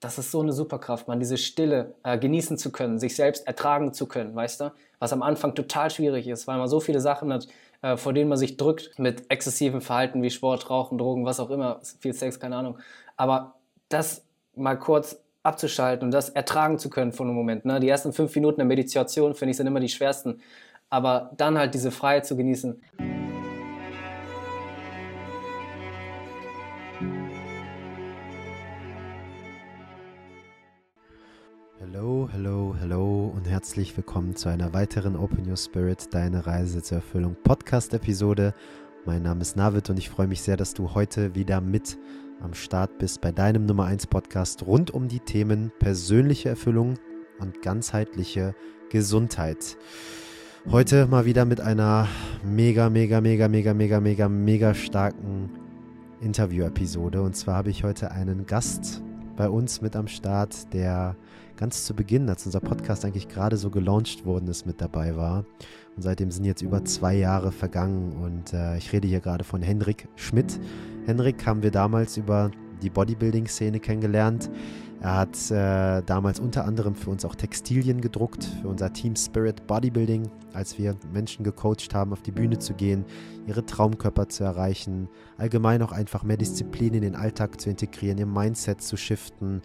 [0.00, 3.92] das ist so eine Superkraft, man, diese Stille äh, genießen zu können, sich selbst ertragen
[3.92, 4.72] zu können, weißt du?
[4.98, 7.48] Was am Anfang total schwierig ist, weil man so viele Sachen hat,
[7.82, 11.50] äh, vor denen man sich drückt mit exzessivem Verhalten wie Sport, Rauchen, Drogen, was auch
[11.50, 12.78] immer, viel Sex, keine Ahnung.
[13.16, 13.54] Aber
[13.88, 14.24] das
[14.54, 17.64] mal kurz abzuschalten und das ertragen zu können für einen Moment.
[17.64, 17.80] Ne?
[17.80, 20.40] Die ersten fünf Minuten der Meditation, finde ich, sind immer die schwersten.
[20.90, 22.82] Aber dann halt diese Freiheit zu genießen.
[33.76, 38.54] Herzlich willkommen zu einer weiteren Open Your Spirit, deine Reise zur Erfüllung Podcast-Episode.
[39.04, 41.98] Mein Name ist Navid und ich freue mich sehr, dass du heute wieder mit
[42.40, 46.94] am Start bist bei deinem Nummer 1 Podcast rund um die Themen persönliche Erfüllung
[47.38, 48.54] und ganzheitliche
[48.88, 49.76] Gesundheit.
[50.70, 52.08] Heute mal wieder mit einer
[52.42, 55.50] mega, mega, mega, mega, mega, mega, mega starken
[56.22, 57.20] Interview-Episode.
[57.20, 59.02] Und zwar habe ich heute einen Gast
[59.36, 61.14] bei uns mit am Start, der
[61.56, 65.44] ganz zu Beginn, als unser Podcast eigentlich gerade so gelauncht worden ist, mit dabei war.
[65.96, 69.62] Und seitdem sind jetzt über zwei Jahre vergangen und äh, ich rede hier gerade von
[69.62, 70.60] Henrik Schmidt.
[71.06, 72.50] Henrik haben wir damals über
[72.82, 74.50] die Bodybuilding-Szene kennengelernt.
[75.00, 79.66] Er hat äh, damals unter anderem für uns auch Textilien gedruckt, für unser Team Spirit
[79.66, 83.04] Bodybuilding, als wir Menschen gecoacht haben, auf die Bühne zu gehen,
[83.46, 88.26] ihre Traumkörper zu erreichen, allgemein auch einfach mehr Disziplin in den Alltag zu integrieren, ihr
[88.26, 89.60] Mindset zu shiften,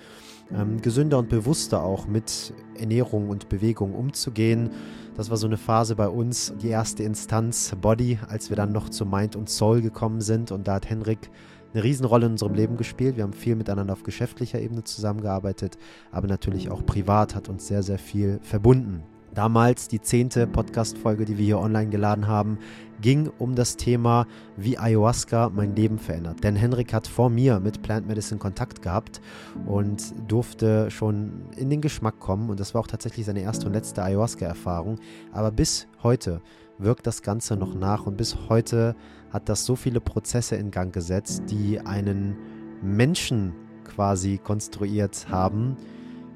[0.54, 4.70] ähm, gesünder und bewusster auch mit Ernährung und Bewegung umzugehen.
[5.16, 8.90] Das war so eine Phase bei uns, die erste Instanz Body, als wir dann noch
[8.90, 10.52] zu Mind und Soul gekommen sind.
[10.52, 11.30] Und da hat Henrik
[11.74, 13.18] eine Riesenrolle in unserem Leben gespielt.
[13.18, 15.78] Wir haben viel miteinander auf geschäftlicher Ebene zusammengearbeitet,
[16.12, 19.04] aber natürlich auch privat hat uns sehr, sehr viel verbunden.
[19.34, 22.58] Damals die zehnte Podcast-Folge, die wir hier online geladen haben,
[23.00, 24.28] ging um das Thema,
[24.58, 26.44] wie Ayahuasca mein Leben verändert.
[26.44, 29.22] Denn Henrik hat vor mir mit Plant Medicine Kontakt gehabt
[29.66, 32.50] und durfte schon in den Geschmack kommen.
[32.50, 35.00] Und das war auch tatsächlich seine erste und letzte Ayahuasca-Erfahrung.
[35.32, 36.42] Aber bis heute
[36.84, 38.96] wirkt das Ganze noch nach und bis heute
[39.32, 42.36] hat das so viele Prozesse in Gang gesetzt, die einen
[42.82, 43.54] Menschen
[43.84, 45.78] quasi konstruiert haben,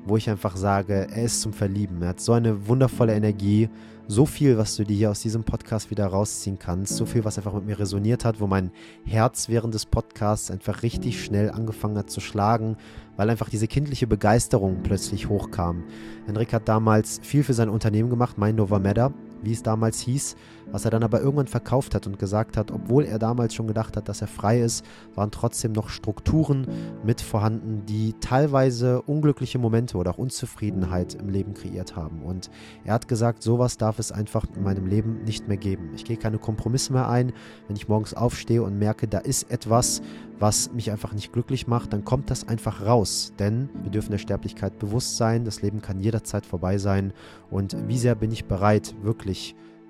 [0.06, 2.01] wo ich einfach sage, er ist zum Verlieben.
[2.01, 3.69] Er hat so eine wundervolle Energie,
[4.07, 7.38] so viel, was du dir hier aus diesem Podcast wieder rausziehen kannst, so viel, was
[7.38, 8.72] einfach mit mir resoniert hat, wo mein
[9.03, 12.77] Herz während des Podcasts einfach richtig schnell angefangen hat zu schlagen,
[13.17, 15.83] weil einfach diese kindliche Begeisterung plötzlich hochkam.
[16.27, 19.12] Henrik hat damals viel für sein Unternehmen gemacht, Mein Nova Matter,
[19.45, 20.35] wie es damals hieß,
[20.72, 23.95] was er dann aber irgendwann verkauft hat und gesagt hat, obwohl er damals schon gedacht
[23.95, 24.83] hat, dass er frei ist,
[25.13, 26.67] waren trotzdem noch Strukturen
[27.03, 32.23] mit vorhanden, die teilweise unglückliche Momente oder auch Unzufriedenheit im Leben kreiert haben.
[32.23, 32.50] Und
[32.83, 35.91] er hat gesagt, sowas darf es einfach in meinem Leben nicht mehr geben.
[35.95, 37.31] Ich gehe keine Kompromisse mehr ein.
[37.67, 40.01] Wenn ich morgens aufstehe und merke, da ist etwas,
[40.39, 43.33] was mich einfach nicht glücklich macht, dann kommt das einfach raus.
[43.39, 45.45] Denn wir dürfen der Sterblichkeit bewusst sein.
[45.45, 47.13] Das Leben kann jederzeit vorbei sein.
[47.50, 49.34] Und wie sehr bin ich bereit, wirklich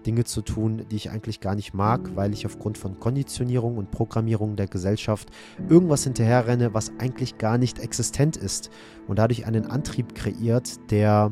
[0.06, 3.92] Dinge zu tun, die ich eigentlich gar nicht mag, weil ich aufgrund von Konditionierung und
[3.92, 5.30] Programmierung der Gesellschaft
[5.70, 8.70] irgendwas hinterherrenne, was eigentlich gar nicht existent ist
[9.08, 11.32] und dadurch einen Antrieb kreiert, der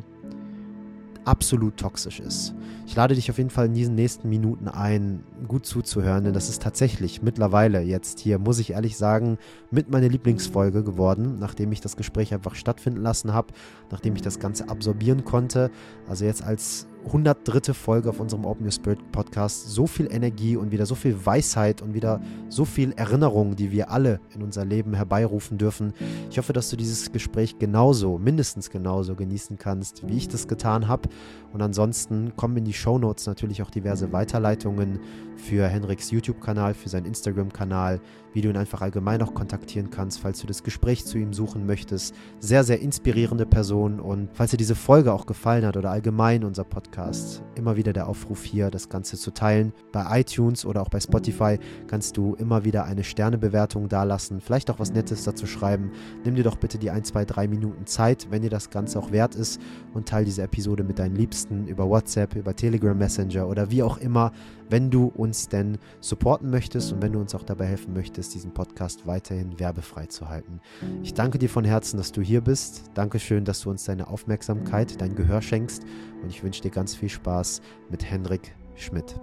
[1.25, 2.53] absolut toxisch ist.
[2.85, 6.49] Ich lade dich auf jeden Fall in diesen nächsten Minuten ein, gut zuzuhören, denn das
[6.49, 9.37] ist tatsächlich mittlerweile jetzt hier, muss ich ehrlich sagen,
[9.71, 13.53] mit meiner Lieblingsfolge geworden, nachdem ich das Gespräch einfach stattfinden lassen habe,
[13.89, 15.71] nachdem ich das Ganze absorbieren konnte.
[16.07, 17.73] Also jetzt als 103.
[17.73, 21.81] Folge auf unserem Open Your Spirit Podcast so viel Energie und wieder so viel Weisheit
[21.81, 25.93] und wieder so viel Erinnerung, die wir alle in unser Leben herbeirufen dürfen.
[26.29, 30.87] Ich hoffe, dass du dieses Gespräch genauso, mindestens genauso genießen kannst, wie ich das getan
[30.87, 31.09] habe.
[31.51, 34.99] Und ansonsten kommen in die Show Notes natürlich auch diverse Weiterleitungen
[35.35, 37.99] für Henriks YouTube-Kanal, für seinen Instagram-Kanal,
[38.33, 41.65] wie du ihn einfach allgemein auch kontaktieren kannst, falls du das Gespräch zu ihm suchen
[41.65, 42.15] möchtest.
[42.39, 46.63] Sehr, sehr inspirierende Person und falls dir diese Folge auch gefallen hat oder allgemein unser
[46.63, 49.73] Podcast, immer wieder der Aufruf hier, das Ganze zu teilen.
[49.91, 54.79] Bei iTunes oder auch bei Spotify kannst du immer wieder eine Sternebewertung dalassen, vielleicht auch
[54.79, 55.91] was Nettes dazu schreiben.
[56.25, 59.11] Nimm dir doch bitte die 1, 2, 3 Minuten Zeit, wenn dir das Ganze auch
[59.11, 59.61] wert ist
[59.93, 63.97] und teile diese Episode mit deinen Liebsten über WhatsApp, über Telegram Messenger oder wie auch
[63.97, 64.31] immer,
[64.73, 68.55] wenn du uns denn supporten möchtest und wenn du uns auch dabei helfen möchtest, diesen
[68.55, 70.61] Podcast weiterhin werbefrei zu halten.
[71.03, 72.85] Ich danke dir von Herzen, dass du hier bist.
[72.95, 75.83] Dankeschön, dass du uns deine Aufmerksamkeit, dein Gehör schenkst
[76.23, 77.61] und ich wünsche dir ganz viel Spaß
[77.91, 79.13] mit Henrik Schmidt.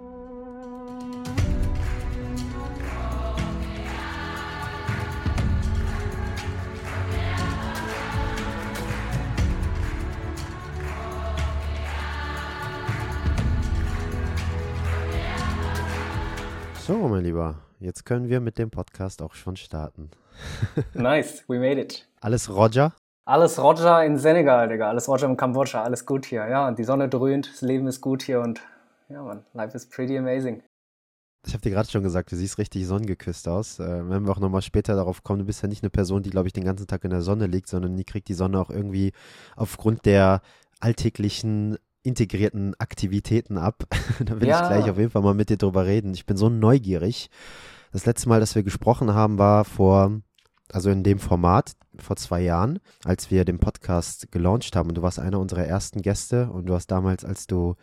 [16.87, 20.09] So, mein Lieber, jetzt können wir mit dem Podcast auch schon starten.
[20.95, 22.09] nice, we made it.
[22.21, 22.95] Alles Roger?
[23.23, 24.89] Alles Roger in Senegal, Digga.
[24.89, 25.83] Alles Roger in Kambodscha.
[25.83, 26.47] Alles gut hier.
[26.47, 28.61] Ja, und die Sonne dröhnt, das Leben ist gut hier und
[29.09, 30.63] ja, man, life is pretty amazing.
[31.45, 33.79] Ich habe dir gerade schon gesagt, du siehst richtig sonnengeküsst aus.
[33.79, 36.31] Äh, wenn wir auch nochmal später darauf kommen, du bist ja nicht eine Person, die,
[36.31, 38.71] glaube ich, den ganzen Tag in der Sonne liegt, sondern die kriegt die Sonne auch
[38.71, 39.11] irgendwie
[39.55, 40.41] aufgrund der
[40.79, 43.83] alltäglichen integrierten Aktivitäten ab.
[44.25, 44.61] da will ja.
[44.61, 46.13] ich gleich auf jeden Fall mal mit dir drüber reden.
[46.13, 47.29] Ich bin so neugierig.
[47.91, 50.21] Das letzte Mal, dass wir gesprochen haben, war vor,
[50.71, 54.89] also in dem Format, vor zwei Jahren, als wir den Podcast gelauncht haben.
[54.89, 57.75] Und du warst einer unserer ersten Gäste und du hast damals, als du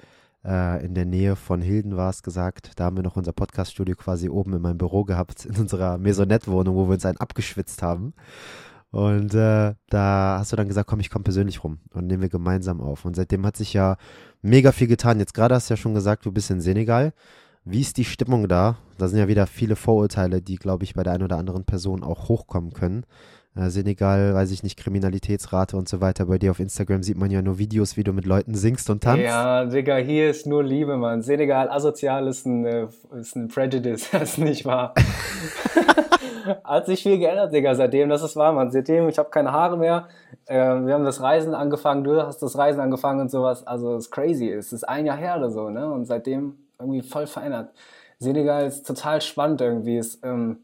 [0.44, 4.29] äh, in der Nähe von Hilden warst, gesagt, da haben wir noch unser Podcaststudio quasi
[4.29, 8.15] oben in meinem Büro gehabt, in unserer Maisonette-Wohnung, wo wir uns einen abgeschwitzt haben.
[8.90, 12.31] Und äh, da hast du dann gesagt, komm, ich komme persönlich rum und nehmen wir
[12.31, 13.05] gemeinsam auf.
[13.05, 13.96] Und seitdem hat sich ja
[14.40, 15.19] mega viel getan.
[15.19, 17.12] Jetzt gerade hast du ja schon gesagt, du bist in Senegal.
[17.64, 18.79] Wie ist die Stimmung da?
[18.96, 22.02] Da sind ja wieder viele Vorurteile, die, glaube ich, bei der einen oder anderen Person
[22.02, 23.05] auch hochkommen können.
[23.55, 26.26] Äh, Senegal, weiß ich nicht, Kriminalitätsrate und so weiter.
[26.26, 29.02] Bei dir auf Instagram sieht man ja nur Videos, wie du mit Leuten singst und
[29.02, 29.23] tanzt.
[29.23, 31.20] Ja, Digga, hier ist nur Liebe, Mann.
[31.20, 32.87] Senegal asozial ist ein, äh,
[33.20, 34.94] ist ein Prejudice, das ist nicht wahr.
[36.65, 38.71] Hat sich viel geändert, Digga, seitdem das ist wahr, Mann.
[38.71, 40.09] Seitdem, ich habe keine Haare mehr.
[40.47, 43.67] Äh, wir haben das Reisen angefangen, du hast das Reisen angefangen und sowas.
[43.67, 44.50] Also, es ist crazy.
[44.50, 45.91] Es ist ein Jahr her oder so, ne?
[45.91, 47.73] Und seitdem irgendwie voll verändert.
[48.19, 49.99] Senegal ist total spannend irgendwie.
[49.99, 50.59] Es, ähm,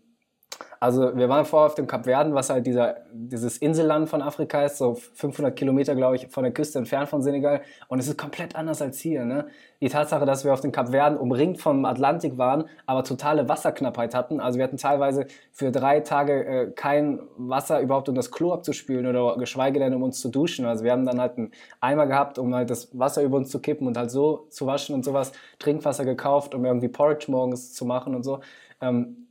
[0.81, 4.65] also wir waren vorher auf dem Kap Verden, was halt dieser, dieses Inselland von Afrika
[4.65, 7.62] ist, so 500 Kilometer, glaube ich, von der Küste entfernt von Senegal.
[7.89, 9.25] Und es ist komplett anders als hier.
[9.25, 9.47] Ne?
[9.81, 14.15] Die Tatsache, dass wir auf dem Kap Verden umringt vom Atlantik waren, aber totale Wasserknappheit
[14.15, 14.41] hatten.
[14.41, 19.06] Also wir hatten teilweise für drei Tage äh, kein Wasser überhaupt, um das Klo abzuspülen
[19.06, 20.67] oder geschweige denn, um uns zu duschen.
[20.67, 23.61] Also wir haben dann halt einen Eimer gehabt, um halt das Wasser über uns zu
[23.61, 25.33] kippen und halt so zu waschen und sowas.
[25.59, 28.41] Trinkwasser gekauft, um irgendwie Porridge morgens zu machen und so.
[28.81, 29.24] Ähm,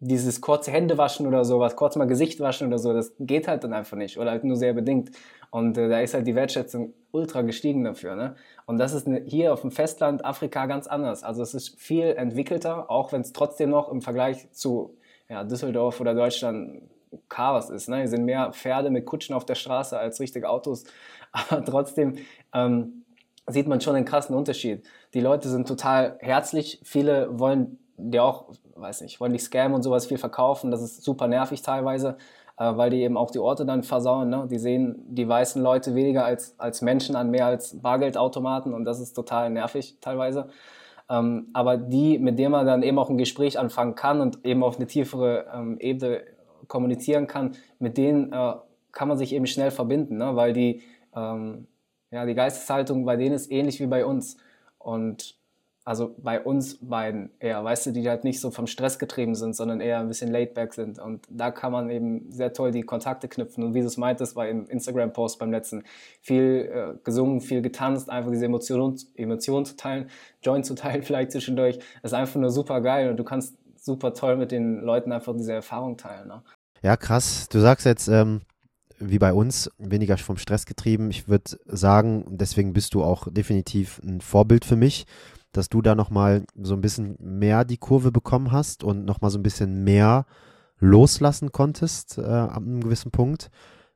[0.00, 3.64] dieses kurze Hände waschen oder sowas, kurz mal Gesicht waschen oder so, das geht halt
[3.64, 5.10] dann einfach nicht oder halt nur sehr bedingt.
[5.50, 8.16] Und äh, da ist halt die Wertschätzung ultra gestiegen dafür.
[8.16, 8.34] Ne?
[8.66, 11.22] Und das ist ne, hier auf dem Festland Afrika ganz anders.
[11.22, 14.96] Also es ist viel entwickelter, auch wenn es trotzdem noch im Vergleich zu
[15.28, 16.82] ja, Düsseldorf oder Deutschland
[17.28, 17.88] Chaos ist.
[17.88, 17.98] Ne?
[17.98, 20.84] Hier sind mehr Pferde mit Kutschen auf der Straße als richtige Autos.
[21.32, 22.16] Aber trotzdem
[22.54, 23.04] ähm,
[23.46, 24.86] sieht man schon einen krassen Unterschied.
[25.12, 26.80] Die Leute sind total herzlich.
[26.84, 30.70] Viele wollen dir auch weiß nicht, wollen dich scammen und sowas viel verkaufen.
[30.70, 32.16] Das ist super nervig teilweise,
[32.58, 34.30] äh, weil die eben auch die Orte dann versauen.
[34.30, 34.46] Ne?
[34.50, 39.00] Die sehen die weißen Leute weniger als, als Menschen an, mehr als Bargeldautomaten und das
[39.00, 40.48] ist total nervig teilweise.
[41.08, 44.62] Ähm, aber die, mit denen man dann eben auch ein Gespräch anfangen kann und eben
[44.62, 46.22] auf eine tiefere ähm, Ebene
[46.68, 48.54] kommunizieren kann, mit denen äh,
[48.92, 50.36] kann man sich eben schnell verbinden, ne?
[50.36, 50.82] weil die,
[51.16, 51.66] ähm,
[52.12, 54.36] ja, die Geisteshaltung bei denen ist ähnlich wie bei uns.
[54.78, 55.39] Und
[55.90, 59.56] also bei uns beiden eher, weißt du, die halt nicht so vom Stress getrieben sind,
[59.56, 61.00] sondern eher ein bisschen laid back sind.
[61.00, 63.64] Und da kann man eben sehr toll die Kontakte knüpfen.
[63.64, 65.82] Und wie du es meintest, war im Instagram-Post beim letzten
[66.22, 70.08] viel äh, gesungen, viel getanzt, einfach diese Emotionen Emotion zu teilen,
[70.42, 71.80] Joint zu teilen vielleicht zwischendurch.
[72.04, 75.54] Ist einfach nur super geil und du kannst super toll mit den Leuten einfach diese
[75.54, 76.28] Erfahrung teilen.
[76.28, 76.40] Ne?
[76.82, 77.48] Ja, krass.
[77.48, 78.42] Du sagst jetzt, ähm,
[79.00, 81.10] wie bei uns, weniger vom Stress getrieben.
[81.10, 85.04] Ich würde sagen, deswegen bist du auch definitiv ein Vorbild für mich
[85.52, 89.38] dass du da nochmal so ein bisschen mehr die Kurve bekommen hast und nochmal so
[89.38, 90.26] ein bisschen mehr
[90.78, 93.50] loslassen konntest äh, an einem gewissen Punkt.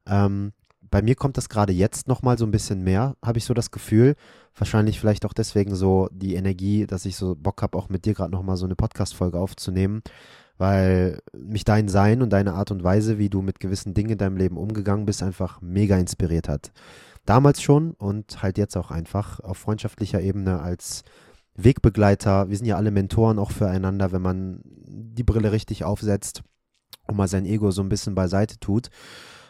[0.07, 0.53] Ähm,
[0.91, 3.71] bei mir kommt das gerade jetzt nochmal so ein bisschen mehr, habe ich so das
[3.71, 4.15] Gefühl.
[4.57, 8.15] Wahrscheinlich vielleicht auch deswegen so die Energie, dass ich so Bock habe, auch mit dir
[8.15, 10.03] gerade nochmal so eine Podcast-Folge aufzunehmen,
[10.59, 14.19] weil mich dein Sein und deine Art und Weise, wie du mit gewissen Dingen in
[14.19, 16.71] deinem Leben umgegangen bist, einfach mega inspiriert hat.
[17.27, 21.03] Damals schon und halt jetzt auch einfach auf freundschaftlicher Ebene als
[21.57, 22.49] Wegbegleiter.
[22.49, 26.43] Wir sind ja alle Mentoren auch füreinander, wenn man die Brille richtig aufsetzt
[27.07, 28.91] und mal sein Ego so ein bisschen beiseite tut.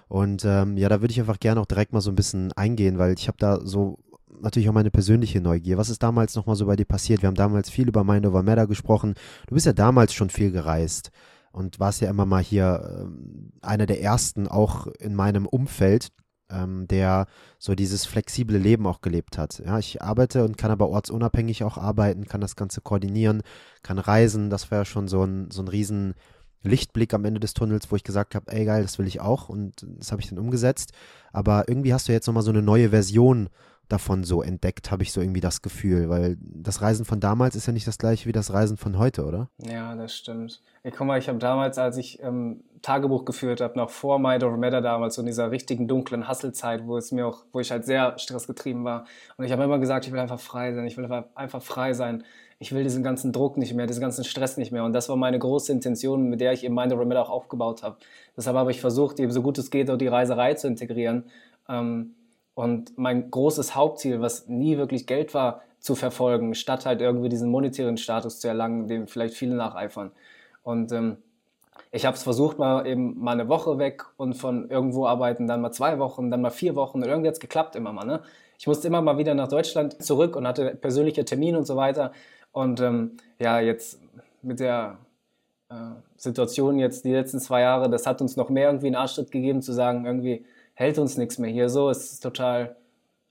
[0.08, 2.98] Und ähm, ja, da würde ich einfach gerne auch direkt mal so ein bisschen eingehen,
[2.98, 3.98] weil ich habe da so
[4.40, 5.78] natürlich auch meine persönliche Neugier.
[5.78, 7.22] Was ist damals nochmal so bei dir passiert?
[7.22, 9.14] Wir haben damals viel über Mind Over Matter gesprochen.
[9.46, 11.10] Du bist ja damals schon viel gereist
[11.52, 13.08] und warst ja immer mal hier
[13.62, 16.08] äh, einer der ersten auch in meinem Umfeld,
[16.54, 17.26] ähm, der
[17.58, 19.62] so dieses flexible Leben auch gelebt hat.
[19.64, 23.42] Ja, ich arbeite und kann aber ortsunabhängig auch arbeiten, kann das Ganze koordinieren,
[23.82, 24.50] kann reisen.
[24.50, 26.14] Das war ja schon so ein, so ein riesen
[26.62, 29.48] Lichtblick am Ende des Tunnels, wo ich gesagt habe, ey geil, das will ich auch
[29.48, 30.92] und das habe ich dann umgesetzt.
[31.32, 33.48] Aber irgendwie hast du jetzt nochmal so eine neue Version
[33.88, 37.66] davon so entdeckt, habe ich so irgendwie das Gefühl, weil das Reisen von damals ist
[37.66, 39.50] ja nicht das gleiche wie das Reisen von heute, oder?
[39.58, 40.62] Ja, das stimmt.
[40.82, 44.44] Ich guck mal, ich habe damals, als ich ähm, Tagebuch geführt habe, noch vor Mind
[44.44, 47.70] Over Matter damals, so in dieser richtigen dunklen Hasselzeit, wo es mir auch, wo ich
[47.70, 49.06] halt sehr stressgetrieben war.
[49.36, 52.24] Und ich habe immer gesagt, ich will einfach frei sein, ich will einfach frei sein.
[52.58, 54.84] ich will diesen ganzen Druck nicht mehr, diesen ganzen Stress nicht mehr.
[54.84, 57.96] Und das war meine große Intention, mit der ich eben meine Remit auch aufgebaut habe.
[58.36, 61.24] Deshalb habe ich versucht, eben so gut es geht, auch die Reiserei zu integrieren.
[61.68, 62.14] Ähm,
[62.54, 67.50] und mein großes Hauptziel, was nie wirklich Geld war, zu verfolgen, statt halt irgendwie diesen
[67.50, 70.12] monetären Status zu erlangen, dem vielleicht viele nacheifern.
[70.62, 71.18] Und ähm,
[71.90, 75.60] ich habe es versucht, mal eben mal eine Woche weg und von irgendwo arbeiten, dann
[75.60, 78.06] mal zwei Wochen, dann mal vier Wochen und irgendwie hat es geklappt immer mal.
[78.06, 78.20] Ne?
[78.58, 82.12] Ich musste immer mal wieder nach Deutschland zurück und hatte persönliche Termine und so weiter.
[82.52, 84.00] Und ähm, ja, jetzt
[84.42, 84.98] mit der
[85.68, 85.74] äh,
[86.16, 89.60] Situation jetzt die letzten zwei Jahre, das hat uns noch mehr irgendwie einen Arschtritt gegeben,
[89.60, 90.44] zu sagen, irgendwie
[90.74, 91.68] hält uns nichts mehr hier.
[91.68, 92.76] So, es ist total,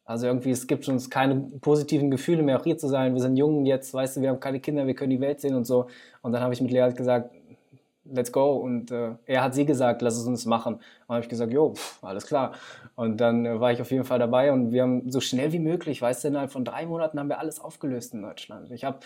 [0.05, 3.13] also irgendwie, es gibt uns keine positiven Gefühle mehr, auch hier zu sein.
[3.13, 5.55] Wir sind jung jetzt, weißt du, wir haben keine Kinder, wir können die Welt sehen
[5.55, 5.87] und so.
[6.21, 7.29] Und dann habe ich mit Lea halt gesagt,
[8.05, 8.55] let's go.
[8.57, 10.75] Und äh, er hat sie gesagt, lass es uns machen.
[10.75, 12.53] Und habe ich gesagt, jo, pff, alles klar.
[12.95, 15.59] Und dann äh, war ich auf jeden Fall dabei und wir haben so schnell wie
[15.59, 18.71] möglich, weißt du, innerhalb von drei Monaten haben wir alles aufgelöst in Deutschland.
[18.71, 18.99] Ich habe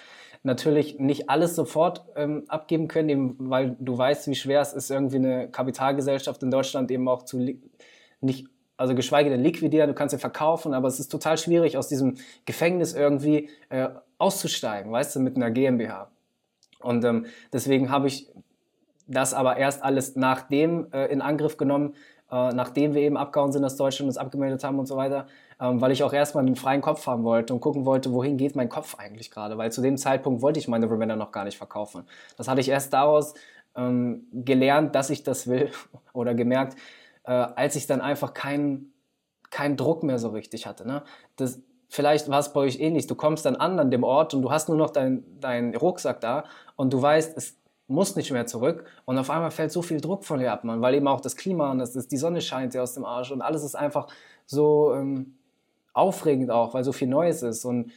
[0.43, 4.91] natürlich nicht alles sofort ähm, abgeben können, eben weil du weißt, wie schwer es ist,
[4.91, 7.39] irgendwie eine Kapitalgesellschaft in Deutschland eben auch zu
[8.21, 8.47] nicht
[8.77, 12.15] also geschweige denn liquidieren, du kannst sie verkaufen, aber es ist total schwierig, aus diesem
[12.45, 16.09] Gefängnis irgendwie äh, auszusteigen, weißt du, mit einer GmbH.
[16.79, 18.29] Und ähm, deswegen habe ich
[19.07, 21.95] das aber erst alles nachdem äh, in Angriff genommen,
[22.29, 25.27] äh, nachdem wir eben abgehauen sind aus Deutschland, uns abgemeldet haben und so weiter,
[25.59, 28.55] ähm, weil ich auch erstmal einen freien Kopf haben wollte und gucken wollte, wohin geht
[28.55, 31.57] mein Kopf eigentlich gerade, weil zu dem Zeitpunkt wollte ich meine Remender noch gar nicht
[31.57, 32.03] verkaufen.
[32.35, 33.33] Das hatte ich erst daraus
[33.75, 35.71] ähm, gelernt, dass ich das will
[36.13, 36.75] oder gemerkt,
[37.27, 38.93] äh, als ich dann einfach keinen
[39.49, 40.85] keinen Druck mehr so richtig hatte.
[40.85, 41.03] Ne?
[41.37, 43.07] Das, vielleicht war es bei euch ähnlich.
[43.07, 46.19] Du kommst dann an an dem Ort und du hast nur noch deinen dein Rucksack
[46.21, 47.57] da und du weißt, es
[47.87, 48.85] muss nicht mehr zurück.
[49.05, 51.37] Und auf einmal fällt so viel Druck von dir ab, man, weil eben auch das
[51.37, 54.07] Klima und das ist, die Sonne scheint dir aus dem Arsch und alles ist einfach
[54.45, 55.37] so ähm,
[55.93, 57.63] aufregend auch, weil so viel Neues ist.
[57.63, 57.91] Und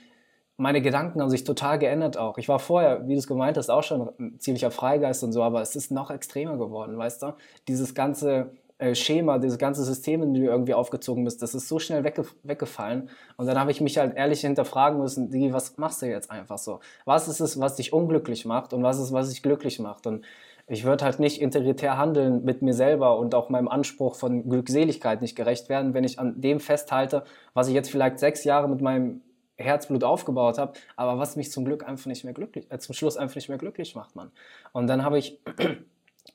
[0.56, 2.38] meine Gedanken haben sich total geändert auch.
[2.38, 5.42] Ich war vorher, wie du es gemeint hast, auch schon ein ziemlicher Freigeist und so,
[5.42, 7.34] aber es ist noch extremer geworden, weißt du?
[7.66, 11.68] Dieses ganze äh, Schema, dieses ganze System, in dem du irgendwie aufgezogen bist, das ist
[11.68, 13.10] so schnell wegge weggefallen.
[13.36, 16.58] Und dann habe ich mich halt ehrlich hinterfragen müssen, Digi, was machst du jetzt einfach
[16.58, 16.80] so?
[17.04, 20.06] Was ist es, was dich unglücklich macht und was ist, was dich glücklich macht?
[20.06, 20.24] Und
[20.66, 25.20] ich würde halt nicht integritär handeln mit mir selber und auch meinem Anspruch von Glückseligkeit
[25.20, 28.80] nicht gerecht werden, wenn ich an dem festhalte, was ich jetzt vielleicht sechs Jahre mit
[28.80, 29.20] meinem
[29.56, 33.16] Herzblut aufgebaut habe, aber was mich zum Glück einfach nicht mehr glücklich, äh, zum Schluss
[33.16, 34.30] einfach nicht mehr glücklich macht, man.
[34.72, 35.38] Und dann habe ich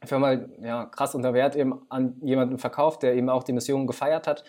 [0.04, 4.28] Firma ja, krass unter Wert eben an jemanden verkauft, der eben auch die Mission gefeiert
[4.28, 4.44] hat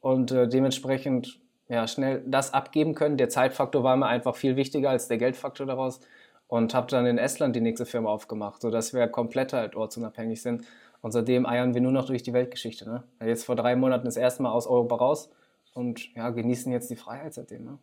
[0.00, 3.16] und äh, dementsprechend ja, schnell das abgeben können.
[3.16, 6.00] Der Zeitfaktor war mir einfach viel wichtiger als der Geldfaktor daraus
[6.46, 10.64] und habe dann in Estland die nächste Firma aufgemacht, sodass wir komplett halt ortsunabhängig sind.
[11.00, 12.88] Und seitdem eiern wir nur noch durch die Weltgeschichte.
[12.88, 13.04] Ne?
[13.24, 15.30] Jetzt vor drei Monaten das erste Mal aus Europa raus
[15.74, 17.64] und ja, genießen jetzt die Freiheit seitdem.
[17.64, 17.78] Ne?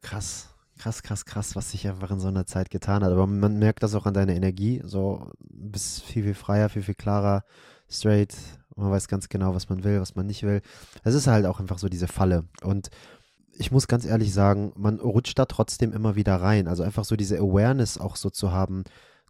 [0.00, 3.12] Krass krass, krass, krass, was sich einfach in so einer Zeit getan hat.
[3.12, 4.80] Aber man merkt das auch an deiner Energie.
[4.84, 7.44] So, bist viel, viel freier, viel, viel klarer,
[7.88, 8.34] straight.
[8.76, 10.62] Man weiß ganz genau, was man will, was man nicht will.
[11.02, 12.44] Es ist halt auch einfach so diese Falle.
[12.62, 12.90] Und
[13.52, 16.68] ich muss ganz ehrlich sagen, man rutscht da trotzdem immer wieder rein.
[16.68, 18.84] Also einfach so diese Awareness auch so zu haben,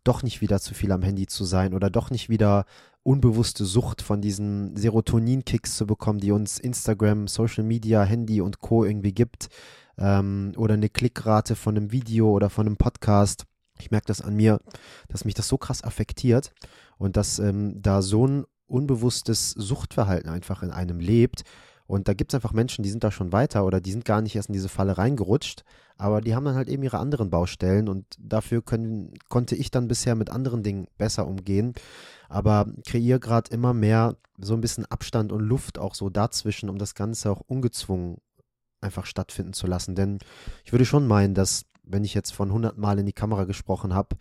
[0.05, 2.67] doch nicht wieder zu viel am Handy zu sein oder doch nicht wieder
[3.03, 8.85] unbewusste Sucht von diesen Serotonin-Kicks zu bekommen, die uns Instagram, Social Media, Handy und Co.
[8.85, 9.49] irgendwie gibt
[9.99, 13.45] ähm, oder eine Klickrate von einem Video oder von einem Podcast.
[13.81, 14.61] Ich merke das an mir,
[15.09, 16.53] dass mich das so krass affektiert
[16.99, 21.43] und dass ähm, da so ein unbewusstes Suchtverhalten einfach in einem lebt.
[21.87, 24.21] Und da gibt es einfach Menschen, die sind da schon weiter oder die sind gar
[24.21, 25.65] nicht erst in diese Falle reingerutscht,
[25.97, 29.89] aber die haben dann halt eben ihre anderen Baustellen und dafür können, konnte ich dann
[29.89, 31.73] bisher mit anderen Dingen besser umgehen.
[32.29, 36.77] Aber kreiere gerade immer mehr so ein bisschen Abstand und Luft auch so dazwischen, um
[36.77, 38.19] das Ganze auch ungezwungen
[38.81, 39.95] einfach stattfinden zu lassen.
[39.95, 40.19] Denn
[40.65, 43.95] ich würde schon meinen, dass, wenn ich jetzt von 100 Mal in die Kamera gesprochen
[43.95, 44.17] habe,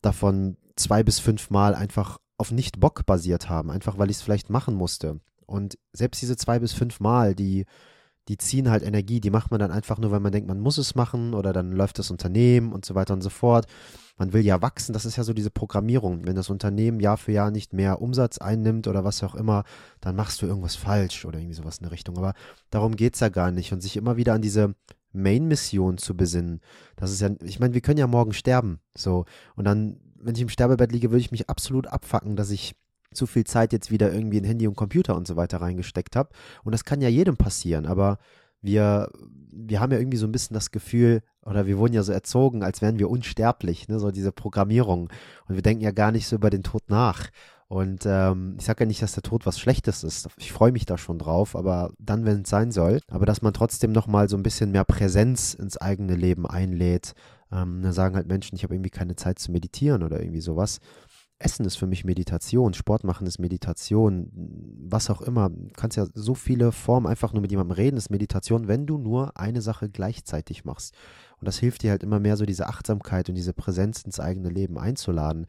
[0.00, 4.22] davon zwei bis fünf Mal einfach auf nicht Bock basiert haben, einfach weil ich es
[4.22, 5.20] vielleicht machen musste.
[5.46, 7.66] Und selbst diese zwei bis fünf Mal, die
[8.28, 10.78] die ziehen halt Energie, die macht man dann einfach nur, weil man denkt, man muss
[10.78, 13.66] es machen oder dann läuft das Unternehmen und so weiter und so fort.
[14.16, 16.26] Man will ja wachsen, das ist ja so diese Programmierung.
[16.26, 19.64] Wenn das Unternehmen Jahr für Jahr nicht mehr Umsatz einnimmt oder was auch immer,
[20.00, 22.18] dann machst du irgendwas falsch oder irgendwie sowas in der Richtung.
[22.18, 22.34] Aber
[22.70, 24.74] darum geht es ja gar nicht und sich immer wieder an diese
[25.12, 26.60] Main-Mission zu besinnen.
[26.96, 28.80] Das ist ja, ich meine, wir können ja morgen sterben.
[28.96, 29.24] So.
[29.56, 32.74] Und dann, wenn ich im Sterbebett liege, würde ich mich absolut abfacken, dass ich
[33.12, 36.30] zu viel Zeit jetzt wieder irgendwie in Handy und Computer und so weiter reingesteckt habe.
[36.64, 38.18] Und das kann ja jedem passieren, aber
[38.62, 39.10] wir,
[39.52, 42.62] wir haben ja irgendwie so ein bisschen das Gefühl, oder wir wurden ja so erzogen,
[42.62, 43.98] als wären wir unsterblich, ne?
[43.98, 45.08] so diese Programmierung.
[45.48, 47.30] Und wir denken ja gar nicht so über den Tod nach.
[47.68, 50.28] Und ähm, ich sage ja nicht, dass der Tod was Schlechtes ist.
[50.38, 53.00] Ich freue mich da schon drauf, aber dann, wenn es sein soll.
[53.08, 57.14] Aber dass man trotzdem nochmal so ein bisschen mehr Präsenz ins eigene Leben einlädt,
[57.52, 60.78] Ähm, da sagen halt Menschen, ich habe irgendwie keine Zeit zu meditieren oder irgendwie sowas.
[61.40, 65.48] Essen ist für mich Meditation, Sport machen ist Meditation, was auch immer.
[65.48, 68.98] Du kannst ja so viele Formen einfach nur mit jemandem reden, ist Meditation, wenn du
[68.98, 70.94] nur eine Sache gleichzeitig machst.
[71.38, 74.50] Und das hilft dir halt immer mehr, so diese Achtsamkeit und diese Präsenz ins eigene
[74.50, 75.46] Leben einzuladen.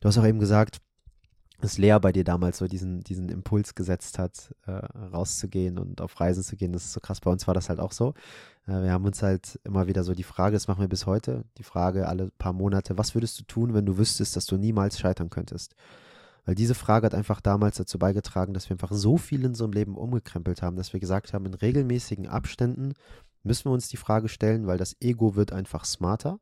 [0.00, 0.78] Du hast auch eben gesagt,
[1.64, 6.20] dass Lea bei dir damals so diesen, diesen Impuls gesetzt hat, äh, rauszugehen und auf
[6.20, 6.72] Reisen zu gehen.
[6.72, 7.20] Das ist so krass.
[7.20, 8.14] Bei uns war das halt auch so.
[8.66, 11.44] Äh, wir haben uns halt immer wieder so die Frage, das machen wir bis heute,
[11.56, 14.98] die Frage alle paar Monate, was würdest du tun, wenn du wüsstest, dass du niemals
[14.98, 15.74] scheitern könntest?
[16.44, 19.72] Weil diese Frage hat einfach damals dazu beigetragen, dass wir einfach so viel in unserem
[19.72, 22.92] Leben umgekrempelt haben, dass wir gesagt haben, in regelmäßigen Abständen
[23.42, 26.40] müssen wir uns die Frage stellen, weil das Ego wird einfach smarter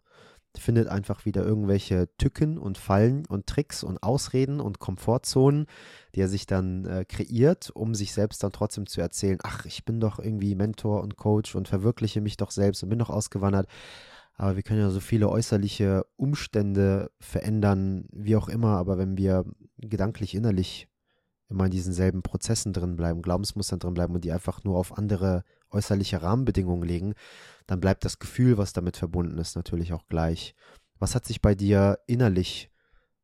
[0.58, 5.66] findet einfach wieder irgendwelche Tücken und Fallen und Tricks und Ausreden und Komfortzonen,
[6.14, 9.84] die er sich dann äh, kreiert, um sich selbst dann trotzdem zu erzählen, ach, ich
[9.84, 13.66] bin doch irgendwie Mentor und Coach und verwirkliche mich doch selbst und bin doch ausgewandert.
[14.34, 19.44] Aber wir können ja so viele äußerliche Umstände verändern, wie auch immer, aber wenn wir
[19.78, 20.88] gedanklich, innerlich
[21.52, 24.98] immer in diesen selben Prozessen drin bleiben, Glaubensmustern drin bleiben und die einfach nur auf
[24.98, 27.14] andere äußerliche Rahmenbedingungen legen,
[27.66, 30.54] dann bleibt das Gefühl, was damit verbunden ist, natürlich auch gleich.
[30.98, 32.70] Was hat sich bei dir innerlich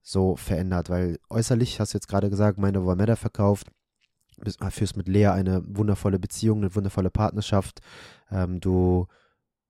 [0.03, 0.91] so verändert?
[0.91, 3.69] Weil äußerlich hast du jetzt gerade gesagt, meine Womeda verkauft,
[4.71, 7.81] führst mit Lea eine wundervolle Beziehung, eine wundervolle Partnerschaft.
[8.31, 9.07] Ähm, du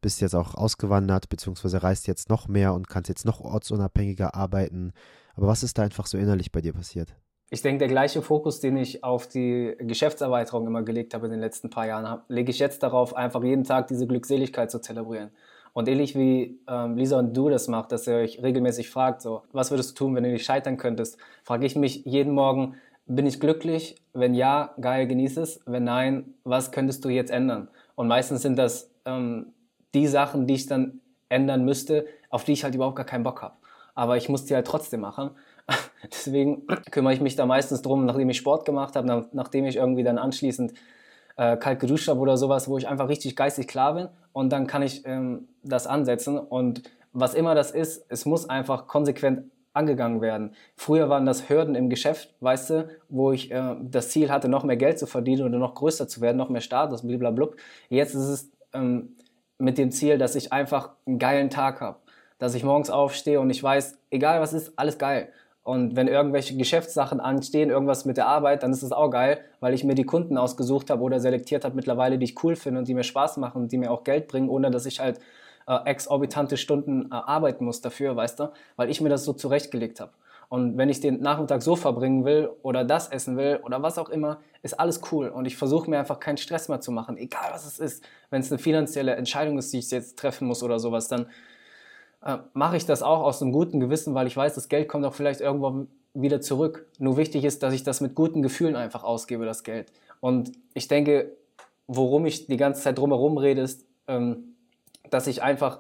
[0.01, 4.93] bist jetzt auch ausgewandert, beziehungsweise reist jetzt noch mehr und kannst jetzt noch ortsunabhängiger arbeiten.
[5.35, 7.17] Aber was ist da einfach so innerlich bei dir passiert?
[7.51, 11.41] Ich denke, der gleiche Fokus, den ich auf die Geschäftserweiterung immer gelegt habe in den
[11.41, 15.31] letzten paar Jahren, lege ich jetzt darauf, einfach jeden Tag diese Glückseligkeit zu zelebrieren.
[15.73, 19.43] Und ähnlich wie ähm, Lisa und du das macht, dass ihr euch regelmäßig fragt, so,
[19.53, 22.75] was würdest du tun, wenn du nicht scheitern könntest, frage ich mich jeden Morgen,
[23.07, 23.97] bin ich glücklich?
[24.13, 25.61] Wenn ja, geil, genieße es.
[25.65, 27.69] Wenn nein, was könntest du jetzt ändern?
[27.95, 29.55] Und meistens sind das ähm,
[29.95, 31.01] die Sachen, die ich dann
[31.31, 33.55] ändern müsste, auf die ich halt überhaupt gar keinen Bock habe.
[33.95, 35.31] Aber ich muss die halt trotzdem machen.
[36.05, 39.77] Deswegen kümmere ich mich da meistens drum, nachdem ich Sport gemacht habe, nach, nachdem ich
[39.77, 40.75] irgendwie dann anschließend
[41.37, 44.67] äh, kalt geduscht habe oder sowas, wo ich einfach richtig geistig klar bin und dann
[44.67, 50.21] kann ich ähm, das ansetzen und was immer das ist, es muss einfach konsequent angegangen
[50.21, 50.55] werden.
[50.77, 54.65] Früher waren das Hürden im Geschäft, weißt du, wo ich äh, das Ziel hatte, noch
[54.65, 57.49] mehr Geld zu verdienen oder noch größer zu werden, noch mehr Status, blablabla.
[57.89, 59.17] Jetzt ist es ähm,
[59.59, 61.99] mit dem Ziel, dass ich einfach einen geilen Tag habe.
[62.39, 65.29] Dass ich morgens aufstehe und ich weiß, egal was ist, alles geil.
[65.69, 69.75] Und wenn irgendwelche Geschäftssachen anstehen, irgendwas mit der Arbeit, dann ist es auch geil, weil
[69.75, 72.89] ich mir die Kunden ausgesucht habe oder selektiert habe mittlerweile, die ich cool finde und
[72.89, 75.21] die mir Spaß machen und die mir auch Geld bringen, ohne dass ich halt
[75.67, 78.51] äh, exorbitante Stunden äh, arbeiten muss dafür, weißt du?
[78.77, 80.13] Weil ich mir das so zurechtgelegt habe.
[80.49, 84.09] Und wenn ich den Nachmittag so verbringen will oder das essen will oder was auch
[84.09, 85.29] immer, ist alles cool.
[85.29, 88.05] Und ich versuche mir einfach keinen Stress mehr zu machen, egal was es ist.
[88.31, 91.27] Wenn es eine finanzielle Entscheidung ist, die ich jetzt treffen muss oder sowas, dann
[92.23, 95.05] äh, mache ich das auch aus einem guten Gewissen, weil ich weiß, das Geld kommt
[95.05, 96.87] auch vielleicht irgendwo wieder zurück.
[96.99, 99.93] Nur wichtig ist, dass ich das mit guten Gefühlen einfach ausgebe, das Geld.
[100.21, 101.33] Und ich denke,
[101.87, 104.57] worum ich die ganze Zeit drumherum rede, ist, ähm,
[105.11, 105.79] dass ich einfach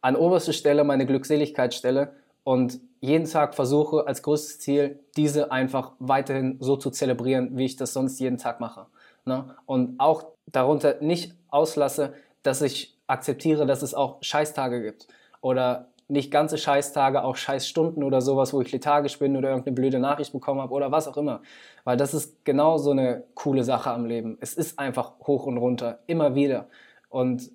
[0.00, 2.12] an oberste Stelle meine Glückseligkeit stelle
[2.44, 7.76] und jeden Tag versuche als größtes Ziel, diese einfach weiterhin so zu zelebrieren, wie ich
[7.76, 8.86] das sonst jeden Tag mache.
[9.24, 9.56] Ne?
[9.66, 15.08] Und auch darunter nicht auslasse, dass ich akzeptiere, dass es auch Scheißtage gibt
[15.40, 19.98] oder nicht ganze Scheißtage, auch Scheißstunden oder sowas, wo ich lethargisch bin oder irgendeine blöde
[19.98, 21.42] Nachricht bekommen habe oder was auch immer.
[21.84, 24.38] Weil das ist genau so eine coole Sache am Leben.
[24.40, 26.68] Es ist einfach hoch und runter, immer wieder.
[27.10, 27.50] Und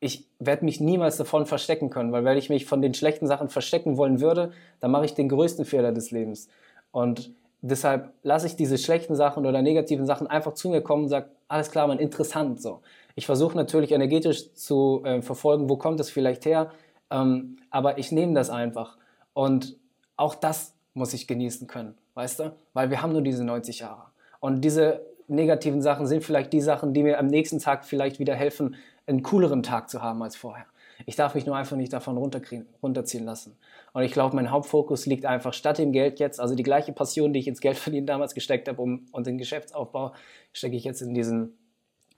[0.00, 3.48] ich werde mich niemals davon verstecken können, weil wenn ich mich von den schlechten Sachen
[3.48, 6.48] verstecken wollen würde, dann mache ich den größten Fehler des Lebens.
[6.90, 11.08] Und deshalb lasse ich diese schlechten Sachen oder negativen Sachen einfach zu mir kommen und
[11.08, 12.80] sage, alles klar, man, interessant so.
[13.14, 16.72] Ich versuche natürlich energetisch zu äh, verfolgen, wo kommt es vielleicht her,
[17.12, 18.96] ähm, aber ich nehme das einfach.
[19.34, 19.76] Und
[20.16, 22.56] auch das muss ich genießen können, weißt du?
[22.72, 24.06] Weil wir haben nur diese 90 Jahre.
[24.40, 28.34] Und diese negativen Sachen sind vielleicht die Sachen, die mir am nächsten Tag vielleicht wieder
[28.34, 30.66] helfen, einen cooleren Tag zu haben als vorher.
[31.06, 33.56] Ich darf mich nur einfach nicht davon runterziehen lassen.
[33.92, 37.32] Und ich glaube, mein Hauptfokus liegt einfach statt dem Geld jetzt, also die gleiche Passion,
[37.32, 40.12] die ich ins Geld verdienen damals gesteckt habe um, und den Geschäftsaufbau,
[40.52, 41.58] stecke ich jetzt in diesen,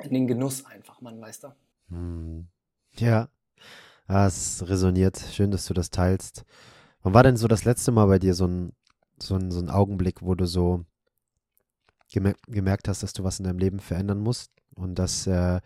[0.00, 1.48] in den Genuss einfach, man weißt du.
[1.88, 2.46] Hm.
[2.96, 3.28] Ja,
[4.06, 5.18] Ah, es resoniert.
[5.32, 6.44] Schön, dass du das teilst.
[7.02, 8.72] Wann war denn so das letzte Mal bei dir so ein,
[9.18, 10.84] so ein, so ein Augenblick, wo du so
[12.12, 15.60] gemer gemerkt hast, dass du was in deinem Leben verändern musst und dass äh,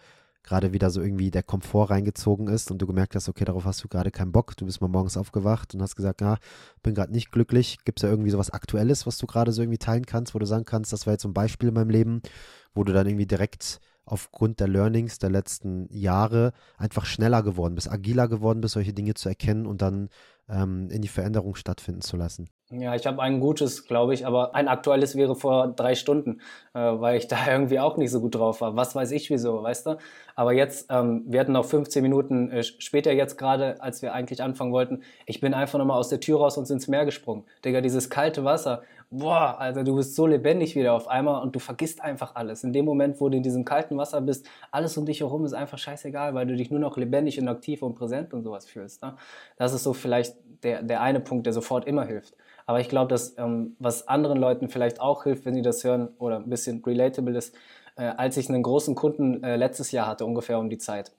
[0.45, 3.83] gerade wieder so irgendwie der Komfort reingezogen ist und du gemerkt hast, okay, darauf hast
[3.83, 4.57] du gerade keinen Bock.
[4.57, 6.39] Du bist mal morgens aufgewacht und hast gesagt, ja,
[6.83, 7.79] bin gerade nicht glücklich.
[7.85, 10.39] Gibt es da irgendwie so was Aktuelles, was du gerade so irgendwie teilen kannst, wo
[10.39, 12.23] du sagen kannst, das war jetzt so ein Beispiel in meinem Leben,
[12.73, 17.91] wo du dann irgendwie direkt aufgrund der Learnings der letzten Jahre einfach schneller geworden bist,
[17.91, 20.09] agiler geworden bist, solche Dinge zu erkennen und dann
[20.49, 22.49] ähm, in die Veränderung stattfinden zu lassen?
[22.71, 26.43] Ja, ich habe ein gutes, glaube ich, aber ein aktuelles wäre vor drei Stunden,
[26.75, 28.77] äh, weil ich da irgendwie auch nicht so gut drauf war.
[28.77, 29.97] Was weiß ich wieso, weißt du?
[30.35, 34.43] Aber jetzt, ähm, wir hatten noch 15 Minuten äh, später jetzt gerade, als wir eigentlich
[34.43, 35.03] anfangen wollten.
[35.25, 37.45] Ich bin einfach nochmal aus der Tür raus und ins Meer gesprungen.
[37.65, 41.59] Digga, dieses kalte Wasser, boah, also du bist so lebendig wieder auf einmal und du
[41.59, 42.65] vergisst einfach alles.
[42.65, 45.55] In dem Moment, wo du in diesem kalten Wasser bist, alles um dich herum ist
[45.55, 49.03] einfach scheißegal, weil du dich nur noch lebendig und aktiv und präsent und sowas fühlst.
[49.03, 49.15] Ne?
[49.57, 52.35] Das ist so vielleicht der, der eine Punkt, der sofort immer hilft.
[52.67, 56.09] Aber ich glaube, dass ähm, was anderen Leuten vielleicht auch hilft, wenn sie das hören
[56.19, 57.55] oder ein bisschen relatable ist,
[57.97, 61.13] äh, als ich einen großen Kunden äh, letztes Jahr hatte, ungefähr um die Zeit.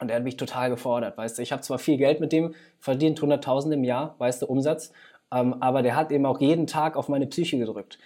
[0.00, 1.42] Und er hat mich total gefordert, weißt du.
[1.42, 4.92] Ich habe zwar viel Geld mit dem, verdient 100.000 im Jahr, weißt du, Umsatz,
[5.32, 7.98] ähm, aber der hat eben auch jeden Tag auf meine Psyche gedrückt.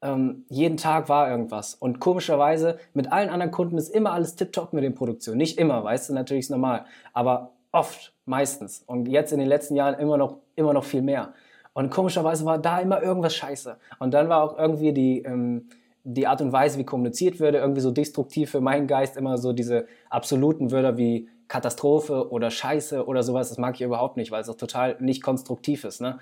[0.00, 1.74] Ähm, jeden Tag war irgendwas.
[1.74, 5.38] Und komischerweise, mit allen anderen Kunden ist immer alles tipptopp mit den Produktionen.
[5.38, 6.84] Nicht immer, weißt du, natürlich ist normal.
[7.12, 8.82] Aber oft, meistens.
[8.86, 11.34] Und jetzt in den letzten Jahren immer noch, immer noch viel mehr.
[11.72, 13.76] Und komischerweise war da immer irgendwas scheiße.
[13.98, 15.68] Und dann war auch irgendwie die, ähm,
[16.04, 19.52] die Art und Weise, wie kommuniziert würde, irgendwie so destruktiv für meinen Geist, immer so
[19.52, 23.48] diese absoluten Wörter wie Katastrophe oder Scheiße oder sowas.
[23.48, 26.00] Das mag ich überhaupt nicht, weil es auch total nicht konstruktiv ist.
[26.00, 26.18] Ne?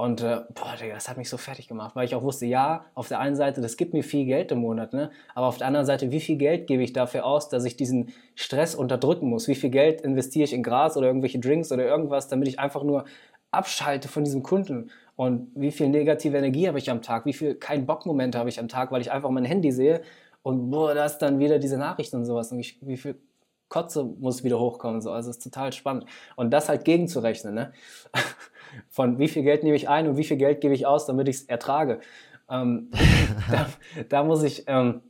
[0.00, 2.86] Und äh, boah, Digga, das hat mich so fertig gemacht, weil ich auch wusste, ja,
[2.94, 5.10] auf der einen Seite, das gibt mir viel Geld im Monat, ne?
[5.34, 8.08] aber auf der anderen Seite, wie viel Geld gebe ich dafür aus, dass ich diesen
[8.34, 9.46] Stress unterdrücken muss?
[9.46, 12.82] Wie viel Geld investiere ich in Gras oder irgendwelche Drinks oder irgendwas, damit ich einfach
[12.82, 13.04] nur
[13.50, 17.54] abschalte von diesem Kunden und wie viel negative Energie habe ich am Tag, wie viel
[17.56, 20.00] kein Bock-Momente habe ich am Tag, weil ich einfach mein Handy sehe
[20.42, 23.20] und boah, da ist dann wieder diese Nachrichten und sowas und ich, wie viel
[23.70, 26.04] Kotze muss wieder hochkommen, so, also es ist total spannend
[26.36, 27.72] und das halt gegenzurechnen, ne?
[28.90, 31.26] von wie viel Geld nehme ich ein und wie viel Geld gebe ich aus, damit
[31.28, 32.00] ich es ertrage.
[32.50, 32.90] Ähm,
[33.50, 33.66] da,
[34.08, 35.00] da, muss ich ähm,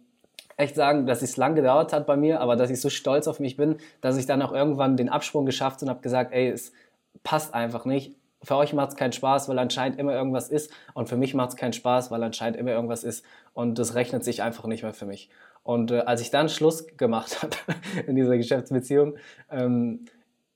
[0.57, 3.41] echt sagen, dass es lang gedauert hat bei mir, aber dass ich so stolz auf
[3.41, 6.73] mich bin, dass ich dann auch irgendwann den Absprung geschafft und habe gesagt, ey, es
[7.25, 10.73] passt einfach nicht für euch macht es keinen Spaß, weil anscheinend immer irgendwas ist.
[10.95, 13.25] Und für mich macht es keinen Spaß, weil anscheinend immer irgendwas ist.
[13.53, 15.29] Und das rechnet sich einfach nicht mehr für mich.
[15.71, 17.55] Und äh, als ich dann Schluss gemacht habe
[18.09, 19.15] in dieser Geschäftsbeziehung,
[19.53, 20.07] ähm,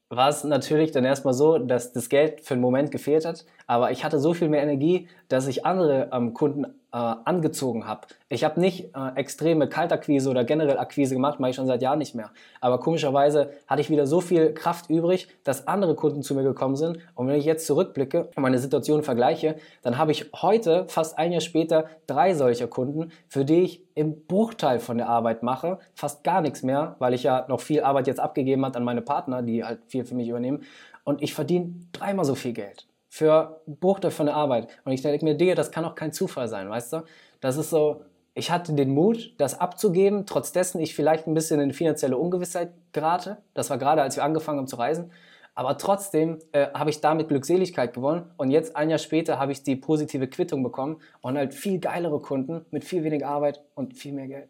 [0.09, 3.47] war es natürlich dann erstmal so, dass das Geld für einen Moment gefehlt hat.
[3.69, 8.07] Aber ich hatte so viel mehr Energie, dass ich andere ähm, Kunden äh, angezogen habe.
[8.29, 11.99] Ich habe nicht äh, extreme Kaltakquise oder generell Akquise gemacht, mache ich schon seit Jahren
[11.99, 12.31] nicht mehr.
[12.61, 16.77] Aber komischerweise hatte ich wieder so viel Kraft übrig, dass andere Kunden zu mir gekommen
[16.77, 16.99] sind.
[17.17, 21.33] Und wenn ich jetzt zurückblicke und meine Situation vergleiche, dann habe ich heute, fast ein
[21.33, 26.23] Jahr später, drei solcher Kunden, für die ich im Bruchteil von der Arbeit mache, fast
[26.23, 29.43] gar nichts mehr, weil ich ja noch viel Arbeit jetzt abgegeben habe an meine Partner,
[29.43, 30.63] die halt viel für mich übernehmen.
[31.03, 34.67] Und ich verdiene dreimal so viel Geld für Bruchteil von der Arbeit.
[34.85, 37.05] Und ich denke mir, Digga, das kann auch kein Zufall sein, weißt du?
[37.41, 38.01] Das ist so,
[38.35, 42.73] ich hatte den Mut, das abzugeben, trotz dessen ich vielleicht ein bisschen in finanzielle Ungewissheit
[42.91, 43.37] gerate.
[43.55, 45.13] Das war gerade, als wir angefangen haben zu reisen.
[45.55, 49.63] Aber trotzdem äh, habe ich damit Glückseligkeit gewonnen und jetzt ein Jahr später habe ich
[49.63, 54.13] die positive Quittung bekommen und halt viel geilere Kunden mit viel weniger Arbeit und viel
[54.13, 54.49] mehr Geld.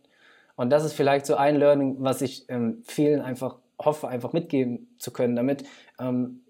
[0.56, 4.88] Und das ist vielleicht so ein Learning, was ich ähm, vielen einfach hoffe, einfach mitgeben
[4.96, 5.64] zu können, damit
[6.00, 6.43] ähm,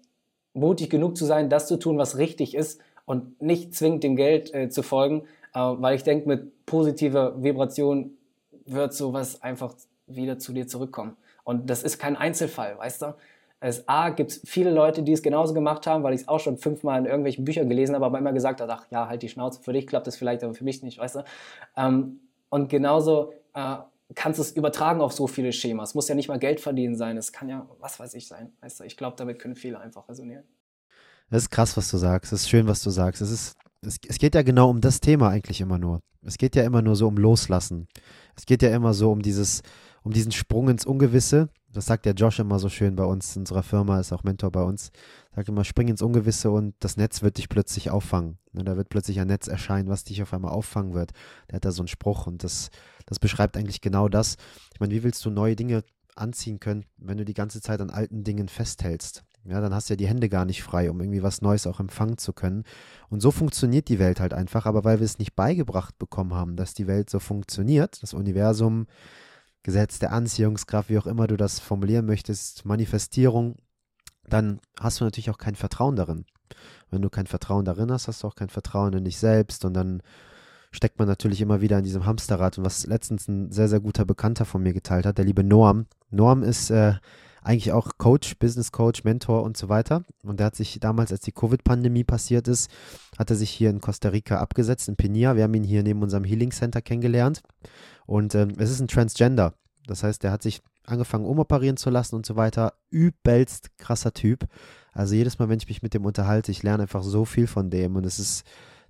[0.55, 4.53] mutig genug zu sein, das zu tun, was richtig ist und nicht zwingend dem Geld
[4.53, 8.17] äh, zu folgen, äh, weil ich denke, mit positiver Vibration
[8.65, 9.73] wird sowas einfach
[10.07, 11.15] wieder zu dir zurückkommen.
[11.43, 13.15] Und das ist kein Einzelfall, weißt du?
[13.59, 16.39] Es A gibt es viele Leute, die es genauso gemacht haben, weil ich es auch
[16.39, 19.29] schon fünfmal in irgendwelchen Büchern gelesen habe, aber immer gesagt habe, ach ja, halt die
[19.29, 21.23] Schnauze, für dich klappt das vielleicht, aber für mich nicht, weißt du?
[21.77, 23.77] Ähm, und genauso äh,
[24.13, 25.89] kannst es übertragen auf so viele Schemas.
[25.89, 28.53] Es muss ja nicht mal Geld verdienen sein, es kann ja, was weiß ich sein.
[28.61, 30.43] Weißt du, ich glaube, damit können viele einfach resonieren.
[31.29, 32.31] Das ist krass, was du sagst.
[32.31, 33.21] Es ist schön, was du sagst.
[33.21, 36.01] Es, ist, es geht ja genau um das Thema eigentlich immer nur.
[36.21, 37.87] Es geht ja immer nur so um Loslassen.
[38.35, 39.61] Es geht ja immer so um dieses,
[40.03, 41.49] um diesen Sprung ins Ungewisse.
[41.71, 44.51] Das sagt der Josh immer so schön bei uns in unserer Firma, ist auch Mentor
[44.51, 44.91] bei uns.
[45.35, 48.37] Sagt immer, spring ins Ungewisse und das Netz wird dich plötzlich auffangen.
[48.53, 51.11] Ne, da wird plötzlich ein Netz erscheinen, was dich auf einmal auffangen wird.
[51.49, 52.69] Der hat da so einen Spruch und das,
[53.05, 54.37] das beschreibt eigentlich genau das.
[54.73, 55.83] Ich meine, wie willst du neue Dinge
[56.15, 59.25] anziehen können, wenn du die ganze Zeit an alten Dingen festhältst?
[59.43, 61.79] Ja, dann hast du ja die Hände gar nicht frei, um irgendwie was Neues auch
[61.79, 62.63] empfangen zu können.
[63.09, 66.55] Und so funktioniert die Welt halt einfach, aber weil wir es nicht beigebracht bekommen haben,
[66.55, 68.87] dass die Welt so funktioniert, das Universum,
[69.61, 73.57] Gesetz der Anziehungskraft, wie auch immer du das formulieren möchtest, Manifestierung,
[74.29, 76.25] dann hast du natürlich auch kein Vertrauen darin.
[76.91, 79.73] Wenn du kein Vertrauen darin hast, hast du auch kein Vertrauen in dich selbst und
[79.73, 80.01] dann
[80.71, 82.57] steckt man natürlich immer wieder in diesem Hamsterrad.
[82.57, 85.87] Und was letztens ein sehr, sehr guter Bekannter von mir geteilt hat, der liebe Norm.
[86.11, 86.93] Norm ist äh,
[87.41, 90.03] eigentlich auch Coach, Business Coach, Mentor und so weiter.
[90.23, 92.69] Und der hat sich damals, als die Covid-Pandemie passiert ist,
[93.17, 95.35] hat er sich hier in Costa Rica abgesetzt, in Penia.
[95.35, 97.41] Wir haben ihn hier neben unserem Healing Center kennengelernt.
[98.05, 99.53] Und ähm, es ist ein Transgender.
[99.87, 102.73] Das heißt, der hat sich angefangen umoperieren zu lassen und so weiter.
[102.89, 104.47] Übelst krasser Typ.
[104.93, 107.69] Also jedes Mal, wenn ich mich mit dem unterhalte, ich lerne einfach so viel von
[107.69, 108.45] dem und es ist,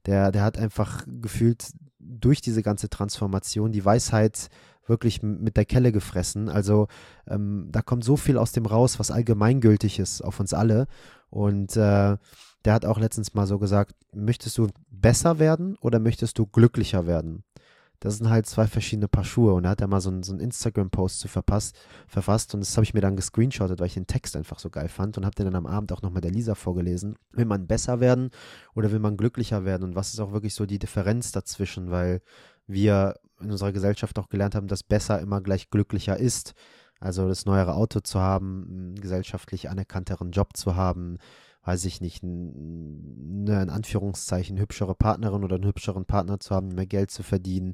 [0.06, 4.50] der, der hat einfach gefühlt durch diese ganze Transformation die Weisheit
[4.88, 6.48] wirklich mit der Kelle gefressen.
[6.50, 6.88] Also
[7.28, 10.86] ähm, da kommt so viel aus dem raus, was allgemeingültig ist auf uns alle.
[11.30, 12.18] Und äh,
[12.66, 17.08] der hat auch letztens mal so gesagt, möchtest du besser werden oder möchtest du glücklicher
[17.08, 17.44] werden?
[18.06, 19.54] Das sind halt zwei verschiedene Paar Schuhe.
[19.54, 21.76] Und da hat er mal so einen, so einen Instagram-Post zu verpasst,
[22.08, 24.90] verfasst und das habe ich mir dann gescreenshottet, weil ich den Text einfach so geil
[24.90, 27.18] fand und habe den dann am Abend auch nochmal der Lisa vorgelesen.
[27.32, 28.30] Will man besser werden
[28.76, 29.84] oder will man glücklicher werden?
[29.84, 31.90] Und was ist auch wirklich so die Differenz dazwischen?
[31.90, 32.22] Weil
[32.68, 36.54] wir in unserer Gesellschaft auch gelernt haben, dass besser immer gleich glücklicher ist.
[37.00, 41.18] Also das neuere Auto zu haben, einen gesellschaftlich anerkannteren Job zu haben,
[41.66, 46.86] weiß ich nicht, eine in Anführungszeichen hübschere Partnerin oder einen hübscheren Partner zu haben, mehr
[46.86, 47.74] Geld zu verdienen,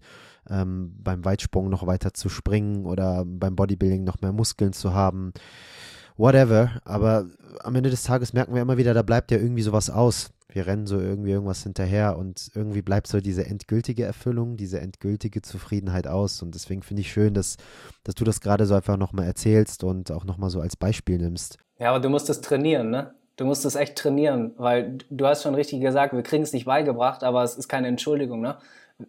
[0.50, 5.34] ähm, beim Weitsprung noch weiter zu springen oder beim Bodybuilding noch mehr Muskeln zu haben,
[6.18, 6.82] whatever.
[6.86, 7.28] Aber
[7.60, 10.68] am Ende des Tages merken wir immer wieder, da bleibt ja irgendwie sowas aus wir
[10.68, 16.08] rennen so irgendwie irgendwas hinterher und irgendwie bleibt so diese endgültige Erfüllung, diese endgültige Zufriedenheit
[16.08, 16.42] aus.
[16.42, 17.58] Und deswegen finde ich schön, dass,
[18.04, 21.58] dass du das gerade so einfach nochmal erzählst und auch nochmal so als Beispiel nimmst.
[21.80, 23.14] Ja, aber du musst es trainieren, ne?
[23.38, 26.66] Du musst es echt trainieren, weil du hast schon richtig gesagt, wir kriegen es nicht
[26.66, 28.58] beigebracht, aber es ist keine Entschuldigung, ne?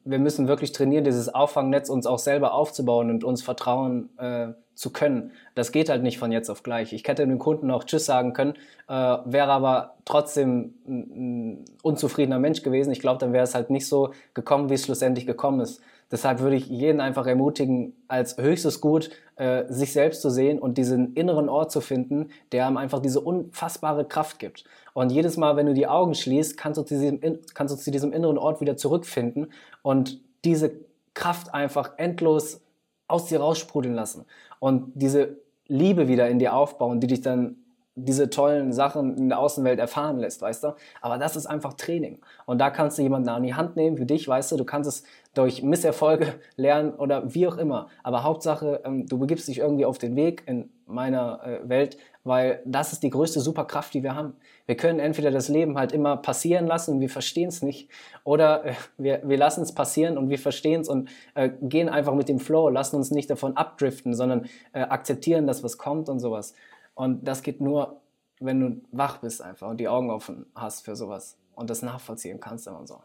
[0.04, 4.90] Wir müssen wirklich trainieren, dieses Auffangnetz uns auch selber aufzubauen und uns vertrauen äh, zu
[4.90, 5.32] können.
[5.54, 6.92] Das geht halt nicht von jetzt auf gleich.
[6.92, 8.54] Ich hätte dem Kunden auch Tschüss sagen können,
[8.88, 12.90] äh, wäre aber trotzdem ein, unzufriedener Mensch gewesen.
[12.90, 15.82] Ich glaube, dann wäre es halt nicht so gekommen, wie es schlussendlich gekommen ist.
[16.12, 20.76] Deshalb würde ich jeden einfach ermutigen, als höchstes Gut äh, sich selbst zu sehen und
[20.76, 24.64] diesen inneren Ort zu finden, der einem einfach diese unfassbare Kraft gibt.
[24.92, 27.20] Und jedes Mal, wenn du die Augen schließt, kannst du zu diesem,
[27.54, 30.72] kannst du zu diesem inneren Ort wieder zurückfinden und diese
[31.14, 32.60] Kraft einfach endlos
[33.08, 34.26] aus dir raussprudeln lassen
[34.60, 37.56] und diese Liebe wieder in dir aufbauen, die dich dann
[37.94, 40.74] diese tollen Sachen in der Außenwelt erfahren lässt, weißt du?
[41.02, 42.20] Aber das ist einfach Training.
[42.46, 44.88] Und da kannst du jemanden an die Hand nehmen, wie dich, weißt du, du kannst
[44.88, 45.02] es
[45.34, 47.88] durch Misserfolge lernen oder wie auch immer.
[48.02, 52.62] Aber Hauptsache, ähm, du begibst dich irgendwie auf den Weg in meiner äh, Welt, weil
[52.64, 54.34] das ist die größte Superkraft, die wir haben.
[54.66, 57.88] Wir können entweder das Leben halt immer passieren lassen und wir verstehen es nicht,
[58.24, 62.14] oder äh, wir, wir lassen es passieren und wir verstehen es und äh, gehen einfach
[62.14, 66.20] mit dem Flow, lassen uns nicht davon abdriften, sondern äh, akzeptieren das, was kommt und
[66.20, 66.54] sowas.
[66.94, 68.00] Und das geht nur,
[68.40, 72.38] wenn du wach bist einfach und die Augen offen hast für sowas und das nachvollziehen
[72.40, 73.00] kannst immer so.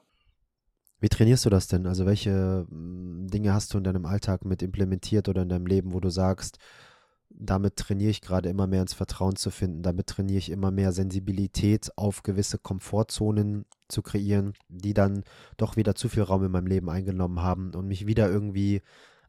[1.00, 1.86] Wie trainierst du das denn?
[1.86, 5.94] Also welche mm, Dinge hast du in deinem Alltag mit implementiert oder in deinem Leben,
[5.94, 6.58] wo du sagst,
[7.30, 10.92] damit trainiere ich gerade immer mehr ins Vertrauen zu finden, damit trainiere ich immer mehr
[10.92, 15.24] Sensibilität auf gewisse Komfortzonen zu kreieren, die dann
[15.58, 18.82] doch wieder zu viel Raum in meinem Leben eingenommen haben und mich wieder irgendwie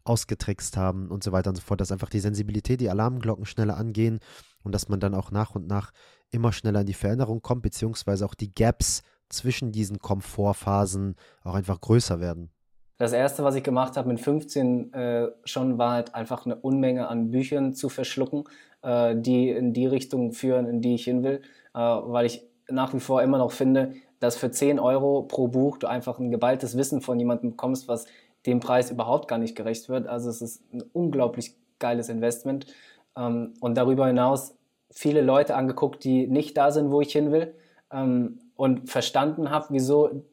[0.04, 3.76] ausgetrickst haben und so weiter und so fort, dass einfach die Sensibilität, die Alarmglocken schneller
[3.76, 4.20] angehen
[4.62, 5.92] und dass man dann auch nach und nach
[6.30, 11.80] immer schneller in die Veränderung kommt, beziehungsweise auch die Gaps zwischen diesen Komfortphasen auch einfach
[11.80, 12.50] größer werden.
[12.98, 17.08] Das erste, was ich gemacht habe mit 15 äh, schon, war halt einfach eine Unmenge
[17.08, 18.44] an Büchern zu verschlucken,
[18.82, 21.42] äh, die in die Richtung führen, in die ich hin will,
[21.74, 25.78] äh, weil ich nach wie vor immer noch finde, dass für 10 Euro pro Buch
[25.78, 28.06] du einfach ein geballtes Wissen von jemandem bekommst, was
[28.46, 30.08] dem Preis überhaupt gar nicht gerecht wird.
[30.08, 32.66] Also es ist ein unglaublich geiles Investment.
[33.16, 34.56] Ähm, und darüber hinaus
[34.90, 37.54] viele Leute angeguckt, die nicht da sind, wo ich hin will
[37.92, 40.24] ähm, und verstanden habe, wieso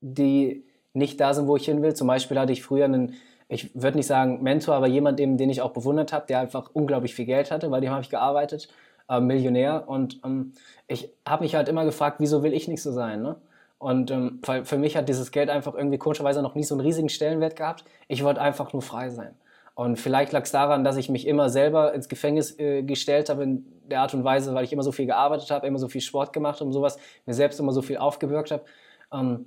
[0.00, 1.92] die nicht da sind, wo ich hin will.
[1.92, 3.14] Zum Beispiel hatte ich früher einen,
[3.48, 7.12] ich würde nicht sagen Mentor, aber jemand, den ich auch bewundert habe, der einfach unglaublich
[7.12, 8.68] viel Geld hatte, weil dem habe ich gearbeitet,
[9.08, 9.88] äh, Millionär.
[9.88, 10.52] Und ähm,
[10.86, 13.20] ich habe mich halt immer gefragt, wieso will ich nicht so sein?
[13.20, 13.34] Ne?
[13.78, 17.08] Und ähm, für mich hat dieses Geld einfach irgendwie komischerweise noch nie so einen riesigen
[17.08, 17.84] Stellenwert gehabt.
[18.06, 19.34] Ich wollte einfach nur frei sein.
[19.74, 23.42] Und vielleicht lag es daran, dass ich mich immer selber ins Gefängnis äh, gestellt habe
[23.42, 26.00] in der Art und Weise, weil ich immer so viel gearbeitet habe, immer so viel
[26.00, 28.64] Sport gemacht und sowas, mir selbst immer so viel aufgewirkt habe.
[29.12, 29.46] Ähm,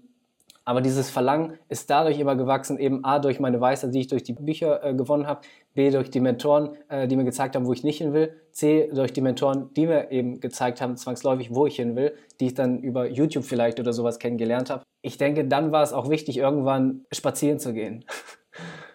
[0.67, 4.23] aber dieses Verlangen ist dadurch immer gewachsen, eben A, durch meine Weisheit, die ich durch
[4.23, 5.39] die Bücher äh, gewonnen habe,
[5.73, 8.91] B, durch die Mentoren, äh, die mir gezeigt haben, wo ich nicht hin will, C,
[8.93, 12.53] durch die Mentoren, die mir eben gezeigt haben, zwangsläufig, wo ich hin will, die ich
[12.53, 14.83] dann über YouTube vielleicht oder sowas kennengelernt habe.
[15.01, 18.03] Ich denke, dann war es auch wichtig, irgendwann spazieren zu gehen.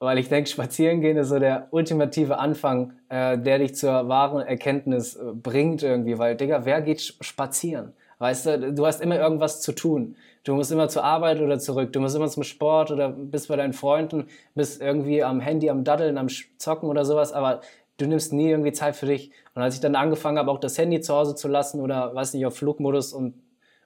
[0.00, 4.46] Weil ich denke, spazieren gehen ist so der ultimative Anfang, äh, der dich zur wahren
[4.46, 6.18] Erkenntnis äh, bringt irgendwie.
[6.18, 7.92] Weil, Digga, wer geht spazieren?
[8.18, 10.16] Weißt du, du hast immer irgendwas zu tun.
[10.44, 11.92] Du musst immer zur Arbeit oder zurück.
[11.92, 15.84] Du musst immer zum Sport oder bist bei deinen Freunden, bist irgendwie am Handy, am
[15.84, 17.60] Daddeln, am Zocken oder sowas, aber
[17.98, 19.30] du nimmst nie irgendwie Zeit für dich.
[19.54, 22.34] Und als ich dann angefangen habe, auch das Handy zu Hause zu lassen oder, weiß
[22.34, 23.34] nicht, auf Flugmodus und,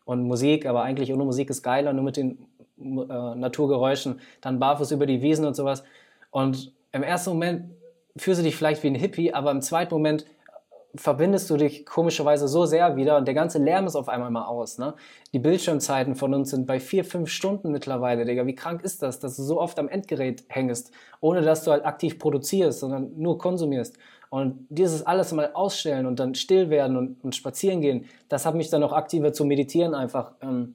[0.04, 2.46] und Musik, aber eigentlich ohne Musik ist geiler, nur mit den
[2.78, 5.82] äh, Naturgeräuschen, dann barfuß über die Wiesen und sowas.
[6.32, 7.70] Und im ersten Moment
[8.16, 10.26] fühlst du dich vielleicht wie ein Hippie, aber im zweiten Moment
[10.94, 14.44] verbindest du dich komischerweise so sehr wieder und der ganze Lärm ist auf einmal mal
[14.44, 14.76] aus.
[14.78, 14.94] Ne?
[15.32, 18.46] Die Bildschirmzeiten von uns sind bei vier, fünf Stunden mittlerweile, Digga.
[18.46, 21.86] Wie krank ist das, dass du so oft am Endgerät hängst, ohne dass du halt
[21.86, 23.96] aktiv produzierst, sondern nur konsumierst.
[24.28, 28.54] Und dieses alles mal ausstellen und dann still werden und, und spazieren gehen, das hat
[28.54, 30.74] mich dann auch aktiver zu meditieren einfach ähm,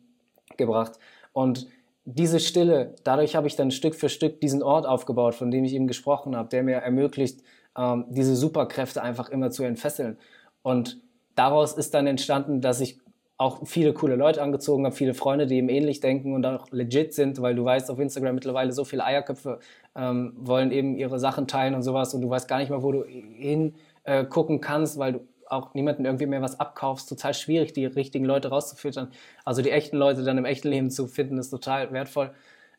[0.58, 0.94] gebracht.
[1.32, 1.68] Und
[2.10, 5.74] diese Stille, dadurch habe ich dann Stück für Stück diesen Ort aufgebaut, von dem ich
[5.74, 7.42] eben gesprochen habe, der mir ermöglicht,
[7.78, 10.18] ähm, diese Superkräfte einfach immer zu entfesseln.
[10.62, 11.02] Und
[11.36, 13.00] daraus ist dann entstanden, dass ich
[13.38, 17.14] auch viele coole Leute angezogen habe, viele Freunde, die eben ähnlich denken und auch legit
[17.14, 19.60] sind, weil du weißt, auf Instagram mittlerweile so viele Eierköpfe
[19.94, 22.94] ähm, wollen eben ihre Sachen teilen und sowas und du weißt gar nicht mehr, wo
[22.94, 25.20] du hingucken äh, kannst, weil du
[25.52, 27.10] auch niemanden irgendwie mehr was abkaufst.
[27.10, 29.12] Total schwierig, die richtigen Leute rauszufiltern.
[29.46, 32.32] Also die echten Leute dann im echten Leben zu finden, ist total wertvoll.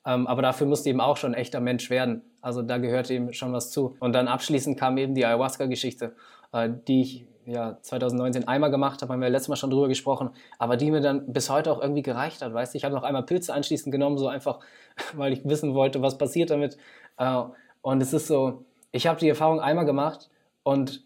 [0.04, 2.22] Ähm, aber dafür musste eben auch schon ein echter Mensch werden.
[2.40, 3.96] Also da gehört eben schon was zu.
[4.00, 6.14] Und dann abschließend kam eben die Ayahuasca-Geschichte,
[6.52, 10.30] äh, die ich ja 2019 einmal gemacht habe, haben wir letztes Mal schon drüber gesprochen,
[10.58, 12.52] aber die mir dann bis heute auch irgendwie gereicht hat.
[12.52, 14.60] Weißt du, ich habe noch einmal Pilze anschließend genommen, so einfach,
[15.14, 16.76] weil ich wissen wollte, was passiert damit.
[17.16, 17.42] Äh,
[17.80, 20.30] und es ist so, ich habe die Erfahrung einmal gemacht
[20.62, 21.04] und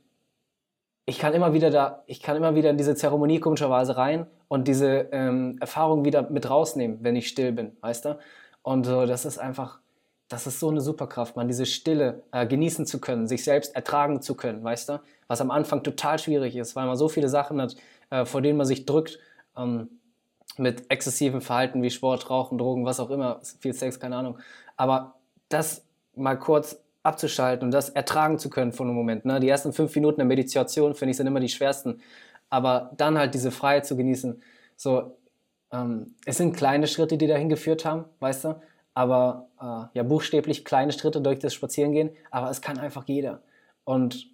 [1.05, 4.69] ich kann immer wieder da, ich kann immer wieder in diese Zeremonie komischerweise rein und
[4.69, 8.19] diese ähm, Erfahrung wieder mit rausnehmen, wenn ich still bin, weißt du?
[8.62, 9.81] Und so, das ist einfach,
[10.29, 14.23] das ist so eine Superkraft, man, diese Stille äh, genießen zu können, sich selbst ertragen
[14.23, 15.01] zu können, weißt du?
[15.27, 17.75] Was am Anfang total schwierig ist, weil man so viele Sachen hat,
[18.11, 19.19] äh, vor denen man sich drückt,
[19.57, 19.88] ähm,
[20.59, 24.38] mit exzessivem Verhalten wie Sport, Rauchen, Drogen, was auch immer, viel Sex, keine Ahnung.
[24.77, 25.15] Aber
[25.49, 25.85] das
[26.15, 29.25] mal kurz abzuschalten und das ertragen zu können für einen Moment.
[29.25, 29.41] Ne?
[29.41, 32.01] Die ersten fünf Minuten der Meditation, finde ich, sind immer die schwersten.
[32.51, 34.43] Aber dann halt diese Freiheit zu genießen.
[34.77, 35.17] So,
[35.73, 38.61] ähm, es sind kleine Schritte, die dahin geführt haben, weißt du?
[38.95, 43.43] Aber äh, ja, buchstäblich kleine Schritte durch das Spazierengehen, aber es kann einfach jeder.
[43.85, 44.32] Und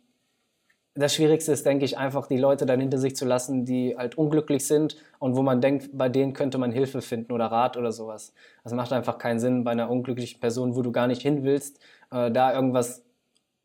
[0.98, 4.18] das Schwierigste ist, denke ich, einfach die Leute dann hinter sich zu lassen, die halt
[4.18, 7.92] unglücklich sind und wo man denkt, bei denen könnte man Hilfe finden oder Rat oder
[7.92, 8.32] sowas.
[8.64, 11.78] Das macht einfach keinen Sinn bei einer unglücklichen Person, wo du gar nicht hin willst,
[12.10, 13.04] äh, da irgendwas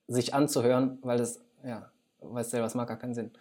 [0.08, 1.90] sich anzuhören, weil das, ja,
[2.22, 3.32] weißt du, was macht gar keinen Sinn.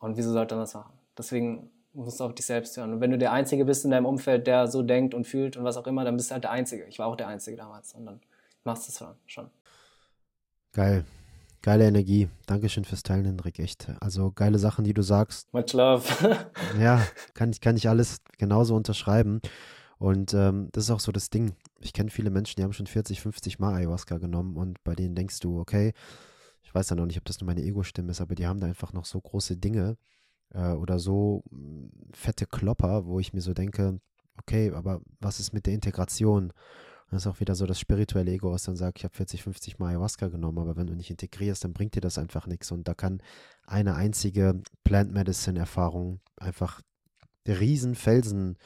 [0.00, 0.92] Und wieso sollte man das machen?
[1.16, 2.92] Deswegen musst du auf dich selbst hören.
[2.92, 5.64] Und wenn du der Einzige bist in deinem Umfeld, der so denkt und fühlt und
[5.64, 6.84] was auch immer, dann bist du halt der Einzige.
[6.84, 8.20] Ich war auch der Einzige damals und dann
[8.64, 9.50] machst du es schon.
[10.72, 11.04] Geil.
[11.62, 12.28] Geile Energie.
[12.46, 13.58] Dankeschön fürs Teilen, Hendrik.
[13.58, 13.92] Echt.
[14.00, 15.52] Also geile Sachen, die du sagst.
[15.52, 16.04] Much love.
[16.80, 19.42] ja, kann ich, kann ich alles genauso unterschreiben.
[19.98, 21.52] Und ähm, das ist auch so das Ding.
[21.80, 25.14] Ich kenne viele Menschen, die haben schon 40, 50 Mal Ayahuasca genommen und bei denen
[25.14, 25.92] denkst du, okay,
[26.62, 28.66] ich weiß ja noch nicht, ob das nur meine Ego-Stimme ist, aber die haben da
[28.66, 29.98] einfach noch so große Dinge
[30.54, 34.00] äh, oder so mm, fette Klopper, wo ich mir so denke,
[34.38, 36.54] okay, aber was ist mit der Integration?
[37.10, 39.78] Das ist auch wieder so das spirituelle Ego, was dann sagt, ich habe 40, 50
[39.78, 42.70] Mal Ayahuasca genommen, aber wenn du nicht integrierst, dann bringt dir das einfach nichts.
[42.70, 43.22] Und da kann
[43.66, 46.80] eine einzige Plant Medicine Erfahrung einfach
[47.48, 48.56] riesen Felsen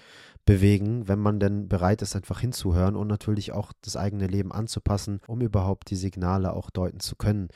[0.44, 5.20] bewegen, wenn man denn bereit ist, einfach hinzuhören und natürlich auch das eigene Leben anzupassen,
[5.26, 7.48] um überhaupt die Signale auch deuten zu können.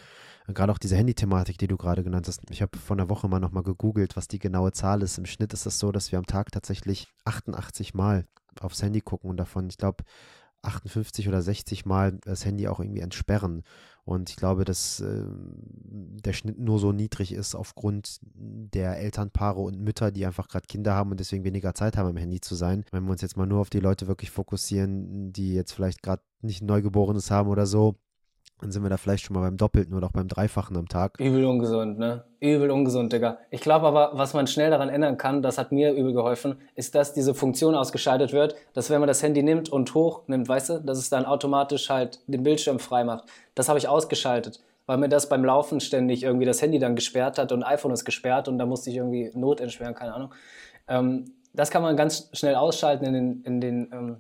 [0.47, 2.51] Gerade auch diese Handy-Thematik, die du gerade genannt hast.
[2.51, 5.19] Ich habe vor einer Woche mal nochmal gegoogelt, was die genaue Zahl ist.
[5.19, 8.25] Im Schnitt ist es so, dass wir am Tag tatsächlich 88 Mal
[8.61, 10.05] aufs Handy gucken und davon, ich glaube,
[10.69, 13.63] 58 oder 60 Mal das Handy auch irgendwie entsperren.
[14.05, 19.81] Und ich glaube, dass äh, der Schnitt nur so niedrig ist aufgrund der Elternpaare und
[19.81, 22.85] Mütter, die einfach gerade Kinder haben und deswegen weniger Zeit haben, am Handy zu sein.
[22.91, 26.23] Wenn wir uns jetzt mal nur auf die Leute wirklich fokussieren, die jetzt vielleicht gerade
[26.41, 27.97] nicht ein Neugeborenes haben oder so,
[28.61, 31.19] dann sind wir da vielleicht schon mal beim Doppelten oder auch beim Dreifachen am Tag.
[31.19, 32.25] Übel ungesund, ne?
[32.41, 33.39] Übel ungesund, Digga.
[33.51, 36.95] Ich glaube aber, was man schnell daran ändern kann, das hat mir übel geholfen, ist,
[36.95, 40.81] dass diese Funktion ausgeschaltet wird, dass wenn man das Handy nimmt und hochnimmt, weißt du,
[40.81, 43.25] dass es dann automatisch halt den Bildschirm frei macht.
[43.55, 47.39] Das habe ich ausgeschaltet, weil mir das beim Laufen ständig irgendwie das Handy dann gesperrt
[47.39, 50.35] hat und iPhone ist gesperrt und da musste ich irgendwie Not entsperren, keine Ahnung.
[50.89, 54.17] Ähm, das kann man ganz schnell ausschalten in den, in den ähm,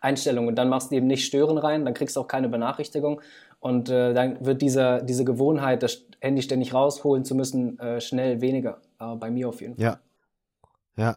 [0.00, 0.48] Einstellungen.
[0.48, 3.20] Und dann machst du eben nicht Stören rein, dann kriegst du auch keine Benachrichtigung
[3.60, 8.40] und äh, dann wird dieser, diese Gewohnheit, das Handy ständig rausholen zu müssen, äh, schnell
[8.40, 8.80] weniger.
[8.98, 9.84] Aber bei mir auf jeden Fall.
[9.84, 10.00] Ja.
[10.96, 11.16] Ja.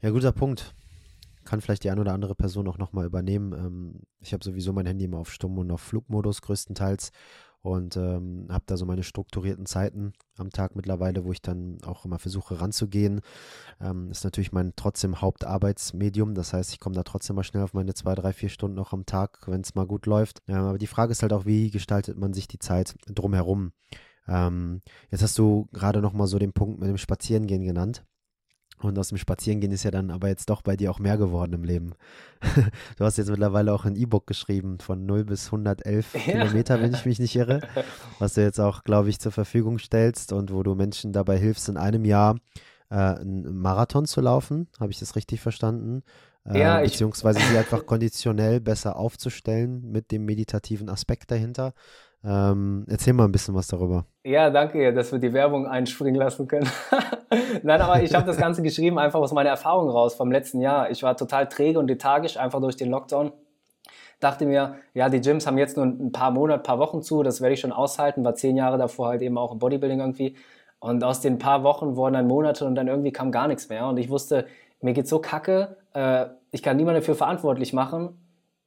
[0.00, 0.74] Ja, guter Punkt.
[1.44, 3.52] Kann vielleicht die eine oder andere Person auch nochmal übernehmen.
[3.52, 7.10] Ähm, ich habe sowieso mein Handy immer auf Stumm und auf Flugmodus größtenteils
[7.62, 12.04] und ähm, habe da so meine strukturierten Zeiten am Tag mittlerweile, wo ich dann auch
[12.04, 13.20] immer versuche ranzugehen.
[13.80, 17.74] Ähm, ist natürlich mein trotzdem Hauptarbeitsmedium, das heißt, ich komme da trotzdem mal schnell auf
[17.74, 20.42] meine zwei, drei, vier Stunden noch am Tag, wenn es mal gut läuft.
[20.48, 23.72] Ähm, aber die Frage ist halt auch, wie gestaltet man sich die Zeit drumherum?
[24.28, 28.04] Ähm, jetzt hast du gerade noch mal so den Punkt mit dem Spazierengehen genannt.
[28.84, 31.52] Und aus dem Spazierengehen ist ja dann aber jetzt doch bei dir auch mehr geworden
[31.52, 31.92] im Leben.
[32.98, 36.20] du hast jetzt mittlerweile auch ein E-Book geschrieben von 0 bis 111 ja.
[36.20, 37.60] Kilometer, wenn ich mich nicht irre,
[38.18, 41.68] was du jetzt auch, glaube ich, zur Verfügung stellst und wo du Menschen dabei hilfst,
[41.68, 42.36] in einem Jahr
[42.90, 44.68] äh, einen Marathon zu laufen.
[44.78, 46.02] Habe ich das richtig verstanden?
[46.44, 51.72] Äh, ja, beziehungsweise sie einfach konditionell besser aufzustellen mit dem meditativen Aspekt dahinter.
[52.24, 54.06] Ähm, erzähl mal ein bisschen was darüber.
[54.24, 56.68] Ja, danke, dass wir die Werbung einspringen lassen können.
[57.62, 60.90] Nein, aber ich habe das Ganze geschrieben einfach aus meiner Erfahrung raus vom letzten Jahr.
[60.90, 63.32] Ich war total träge und lethargisch, einfach durch den Lockdown.
[64.20, 67.40] Dachte mir, ja, die Gyms haben jetzt nur ein paar Monate, paar Wochen zu, das
[67.40, 68.24] werde ich schon aushalten.
[68.24, 70.36] War zehn Jahre davor halt eben auch im Bodybuilding irgendwie.
[70.78, 73.88] Und aus den paar Wochen wurden dann Monate und dann irgendwie kam gar nichts mehr.
[73.88, 74.46] Und ich wusste,
[74.80, 78.21] mir geht's so kacke, äh, ich kann niemanden dafür verantwortlich machen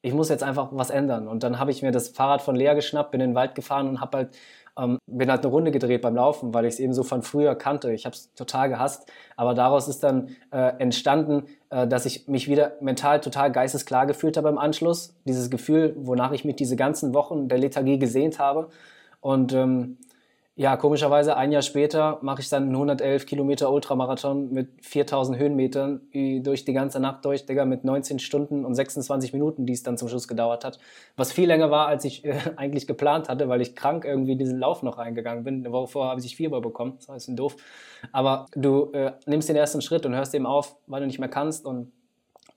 [0.05, 1.27] ich muss jetzt einfach was ändern.
[1.27, 3.87] Und dann habe ich mir das Fahrrad von Lea geschnappt, bin in den Wald gefahren
[3.87, 4.37] und habe halt,
[4.77, 7.55] ähm, bin halt eine Runde gedreht beim Laufen, weil ich es eben so von früher
[7.55, 7.91] kannte.
[7.91, 9.11] Ich habe es total gehasst.
[9.35, 14.37] Aber daraus ist dann äh, entstanden, äh, dass ich mich wieder mental total geistesklar gefühlt
[14.37, 15.15] habe im Anschluss.
[15.25, 18.69] Dieses Gefühl, wonach ich mich diese ganzen Wochen der Lethargie gesehnt habe.
[19.21, 19.97] Und ähm,
[20.57, 26.07] ja, komischerweise ein Jahr später mache ich dann einen 111 Kilometer Ultramarathon mit 4000 Höhenmetern
[26.13, 29.97] durch die ganze Nacht durch, Digga, mit 19 Stunden und 26 Minuten, die es dann
[29.97, 30.79] zum Schluss gedauert hat.
[31.17, 34.37] Was viel länger war, als ich äh, eigentlich geplant hatte, weil ich krank irgendwie in
[34.37, 35.55] diesen Lauf noch reingegangen bin.
[35.55, 37.57] Eine Woche vorher habe ich Fieber bekommen, das war ein bisschen doof.
[38.13, 41.27] Aber du äh, nimmst den ersten Schritt und hörst eben auf, weil du nicht mehr
[41.27, 41.91] kannst und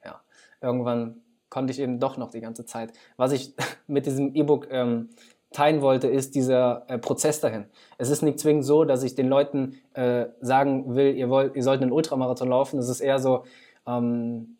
[0.05, 0.21] ja,
[0.61, 1.17] irgendwann
[1.51, 2.93] konnte ich eben doch noch die ganze Zeit.
[3.17, 3.55] Was ich
[3.89, 5.09] mit diesem E-Book ähm,
[5.53, 7.65] teilen wollte, ist dieser äh, Prozess dahin.
[7.97, 11.63] Es ist nicht zwingend so, dass ich den Leuten äh, sagen will, ihr, wollt, ihr
[11.63, 12.79] sollt einen Ultramarathon laufen.
[12.79, 13.45] Es ist eher so,
[13.87, 14.59] ähm,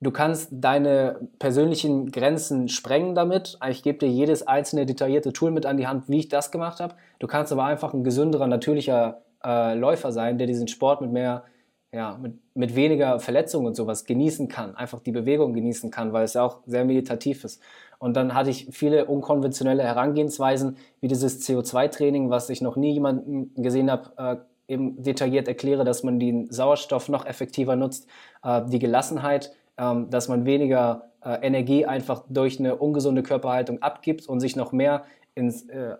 [0.00, 3.58] du kannst deine persönlichen Grenzen sprengen damit.
[3.68, 6.80] Ich gebe dir jedes einzelne detaillierte Tool mit an die Hand, wie ich das gemacht
[6.80, 6.94] habe.
[7.20, 11.44] Du kannst aber einfach ein gesünderer, natürlicher äh, Läufer sein, der diesen Sport mit mehr,
[11.92, 16.24] ja, mit, mit weniger Verletzungen und sowas genießen kann, einfach die Bewegung genießen kann, weil
[16.24, 17.62] es ja auch sehr meditativ ist.
[17.98, 23.52] Und dann hatte ich viele unkonventionelle Herangehensweisen, wie dieses CO2-Training, was ich noch nie jemanden
[23.60, 28.06] gesehen habe, äh, eben detailliert erkläre, dass man den Sauerstoff noch effektiver nutzt,
[28.44, 34.28] äh, die Gelassenheit, äh, dass man weniger äh, Energie einfach durch eine ungesunde Körperhaltung abgibt
[34.28, 35.96] und sich noch mehr ins, äh,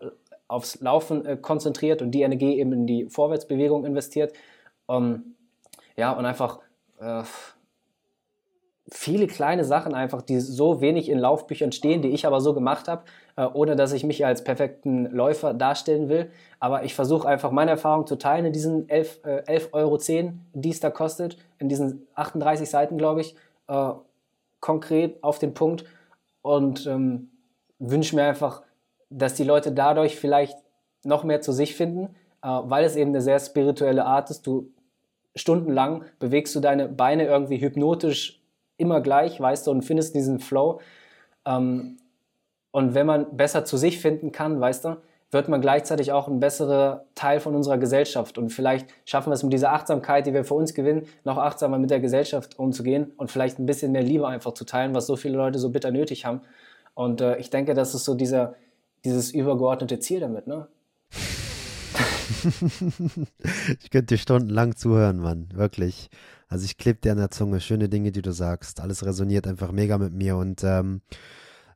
[0.47, 4.33] aufs Laufen äh, konzentriert und die Energie eben in die Vorwärtsbewegung investiert.
[4.89, 5.35] Ähm,
[5.97, 6.61] ja, und einfach
[8.91, 12.89] viele kleine Sachen einfach, die so wenig in Laufbüchern stehen, die ich aber so gemacht
[12.89, 13.03] habe,
[13.37, 16.31] äh, ohne dass ich mich als perfekten Läufer darstellen will.
[16.59, 19.99] Aber ich versuche einfach meine Erfahrung zu teilen in diesen 11,10 äh, 11 Euro,
[20.55, 23.35] die es da kostet, in diesen 38 Seiten, glaube ich,
[23.69, 23.91] äh,
[24.61, 25.85] konkret auf den Punkt
[26.43, 27.31] und ähm,
[27.79, 28.63] wünsche mir einfach,
[29.11, 30.57] dass die Leute dadurch vielleicht
[31.05, 34.47] noch mehr zu sich finden, äh, weil es eben eine sehr spirituelle Art ist.
[34.47, 34.71] Du
[35.37, 38.38] stundenlang bewegst du deine Beine irgendwie hypnotisch
[38.79, 40.81] immer gleich, weißt du, und findest diesen Flow.
[41.45, 41.99] Ähm,
[42.71, 44.97] und wenn man besser zu sich finden kann, weißt du,
[45.31, 48.39] wird man gleichzeitig auch ein besserer Teil von unserer Gesellschaft.
[48.39, 51.79] Und vielleicht schaffen wir es mit dieser Achtsamkeit, die wir für uns gewinnen, noch achtsamer
[51.79, 55.17] mit der Gesellschaft umzugehen und vielleicht ein bisschen mehr Liebe einfach zu teilen, was so
[55.17, 56.41] viele Leute so bitter nötig haben.
[56.95, 58.55] Und äh, ich denke, das ist so dieser,
[59.05, 60.67] dieses übergeordnete Ziel damit, ne?
[63.81, 66.11] ich könnte dir stundenlang zuhören, Mann, wirklich.
[66.49, 68.81] Also ich klebe dir an der Zunge, schöne Dinge, die du sagst.
[68.81, 70.37] Alles resoniert einfach mega mit mir.
[70.37, 71.03] Und ähm,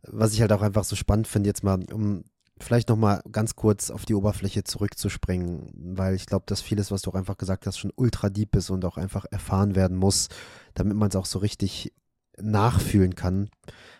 [0.03, 2.25] was ich halt auch einfach so spannend finde, jetzt mal, um
[2.59, 7.11] vielleicht nochmal ganz kurz auf die Oberfläche zurückzuspringen, weil ich glaube, dass vieles, was du
[7.11, 10.29] auch einfach gesagt hast, schon ultra deep ist und auch einfach erfahren werden muss,
[10.75, 11.93] damit man es auch so richtig
[12.41, 13.51] nachfühlen kann.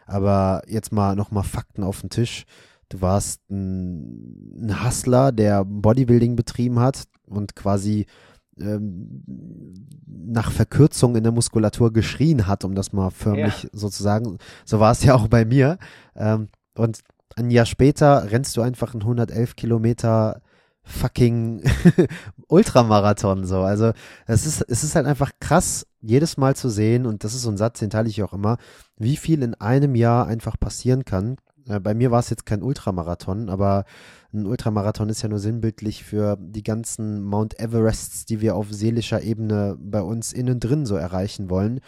[0.07, 2.45] Aber jetzt mal nochmal Fakten auf den Tisch.
[2.93, 8.05] Du warst ein, ein Hustler, der Bodybuilding betrieben hat und quasi
[8.61, 9.23] ähm,
[10.07, 13.71] nach Verkürzung in der Muskulatur geschrien hat, um das mal förmlich ja.
[13.73, 14.37] sozusagen.
[14.67, 15.79] So war es ja auch bei mir.
[16.15, 17.01] Ähm, und
[17.37, 20.43] ein Jahr später rennst du einfach einen 111 Kilometer
[20.85, 21.63] fucking
[22.49, 23.61] Ultramarathon so.
[23.61, 23.93] Also
[24.27, 27.51] es ist, es ist halt einfach krass, jedes Mal zu sehen, und das ist so
[27.51, 28.59] ein Satz, den teile ich auch immer,
[28.99, 31.37] wie viel in einem Jahr einfach passieren kann.
[31.69, 33.85] Äh, bei mir war es jetzt kein Ultramarathon, aber
[34.33, 39.23] ein Ultramarathon ist ja nur sinnbildlich für die ganzen Mount Everests, die wir auf seelischer
[39.23, 41.81] Ebene bei uns innen drin so erreichen wollen.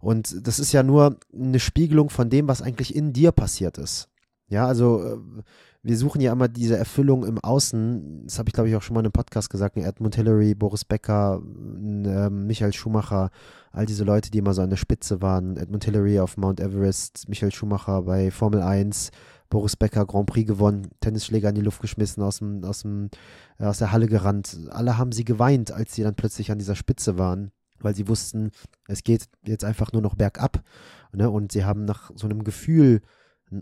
[0.00, 4.08] Und das ist ja nur eine Spiegelung von dem, was eigentlich in dir passiert ist.
[4.48, 5.42] Ja, also äh,
[5.84, 8.22] wir suchen ja immer diese Erfüllung im Außen.
[8.24, 9.76] Das habe ich, glaube ich, auch schon mal in einem Podcast gesagt.
[9.76, 13.30] Edmund Hillary, Boris Becker, äh, Michael Schumacher,
[13.72, 15.56] all diese Leute, die immer so an der Spitze waren.
[15.56, 19.10] Edmund Hillary auf Mount Everest, Michael Schumacher bei Formel 1,
[19.50, 23.10] Boris Becker Grand Prix gewonnen, Tennisschläger in die Luft geschmissen, aus, dem, aus, dem,
[23.58, 24.60] äh, aus der Halle gerannt.
[24.70, 27.50] Alle haben sie geweint, als sie dann plötzlich an dieser Spitze waren.
[27.80, 28.52] weil sie wussten,
[28.86, 30.62] es geht jetzt einfach nur noch bergab.
[31.12, 31.28] Ne?
[31.28, 33.00] Und sie haben nach so einem Gefühl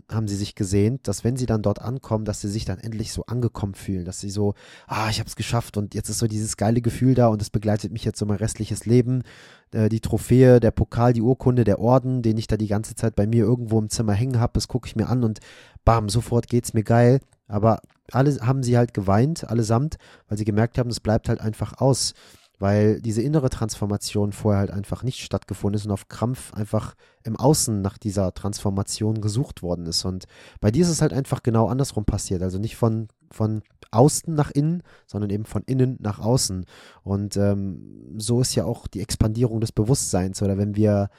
[0.09, 3.11] haben sie sich gesehnt, dass wenn sie dann dort ankommen, dass sie sich dann endlich
[3.11, 4.53] so angekommen fühlen, dass sie so,
[4.87, 7.49] ah, ich habe es geschafft und jetzt ist so dieses geile Gefühl da und es
[7.49, 9.23] begleitet mich jetzt so mein restliches Leben.
[9.71, 13.15] Äh, die Trophäe, der Pokal, die Urkunde, der Orden, den ich da die ganze Zeit
[13.15, 15.39] bei mir irgendwo im Zimmer hängen habe, das gucke ich mir an und
[15.85, 17.19] bam, sofort geht's mir geil.
[17.47, 17.81] Aber
[18.11, 22.13] alle haben sie halt geweint, allesamt, weil sie gemerkt haben, es bleibt halt einfach aus
[22.61, 26.93] weil diese innere Transformation vorher halt einfach nicht stattgefunden ist und auf Krampf einfach
[27.23, 30.05] im Außen nach dieser Transformation gesucht worden ist.
[30.05, 30.25] Und
[30.59, 32.43] bei dir ist es halt einfach genau andersrum passiert.
[32.43, 36.65] Also nicht von, von außen nach innen, sondern eben von innen nach außen.
[37.01, 40.39] Und ähm, so ist ja auch die Expandierung des Bewusstseins.
[40.43, 41.09] Oder wenn wir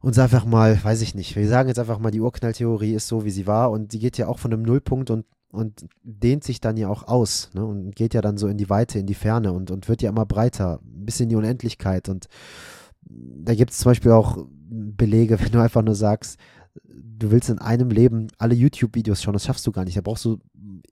[0.00, 3.24] uns einfach mal, weiß ich nicht, wir sagen jetzt einfach mal, die Urknalltheorie ist so,
[3.24, 6.60] wie sie war und die geht ja auch von einem Nullpunkt und und dehnt sich
[6.60, 7.64] dann ja auch aus ne?
[7.64, 10.10] und geht ja dann so in die Weite, in die Ferne und, und wird ja
[10.10, 12.08] immer breiter, bis in die Unendlichkeit.
[12.08, 12.26] Und
[13.02, 16.38] da gibt es zum Beispiel auch Belege, wenn du einfach nur sagst,
[16.84, 19.96] du willst in einem Leben alle YouTube-Videos schauen, das schaffst du gar nicht.
[19.96, 20.38] Da brauchst du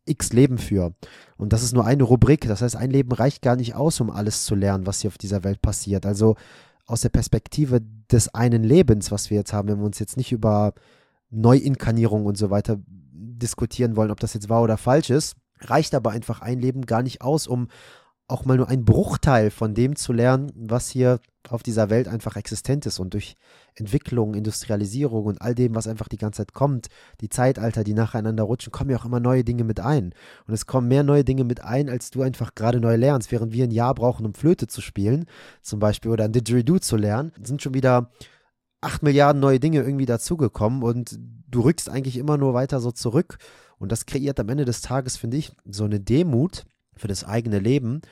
[0.04, 0.94] x Leben für.
[1.36, 2.46] Und das ist nur eine Rubrik.
[2.46, 5.18] Das heißt, ein Leben reicht gar nicht aus, um alles zu lernen, was hier auf
[5.18, 6.06] dieser Welt passiert.
[6.06, 6.36] Also
[6.86, 10.32] aus der Perspektive des einen Lebens, was wir jetzt haben, wenn wir uns jetzt nicht
[10.32, 10.74] über
[11.32, 16.10] Neuinkarnierung und so weiter diskutieren wollen, ob das jetzt wahr oder falsch ist, reicht aber
[16.10, 17.68] einfach ein Leben gar nicht aus, um
[18.28, 22.36] auch mal nur einen Bruchteil von dem zu lernen, was hier auf dieser Welt einfach
[22.36, 23.36] existent ist und durch
[23.74, 26.86] Entwicklung, Industrialisierung und all dem, was einfach die ganze Zeit kommt,
[27.20, 30.14] die Zeitalter, die nacheinander rutschen, kommen ja auch immer neue Dinge mit ein.
[30.46, 33.32] Und es kommen mehr neue Dinge mit ein, als du einfach gerade neu lernst.
[33.32, 35.26] Während wir ein Jahr brauchen, um Flöte zu spielen,
[35.60, 38.10] zum Beispiel, oder ein Didgeridoo zu lernen, sind schon wieder
[38.82, 41.18] acht Milliarden neue Dinge irgendwie dazugekommen und
[41.48, 43.38] du rückst eigentlich immer nur weiter so zurück.
[43.78, 46.64] Und das kreiert am Ende des Tages, finde ich, so eine Demut
[46.96, 48.02] für das eigene Leben,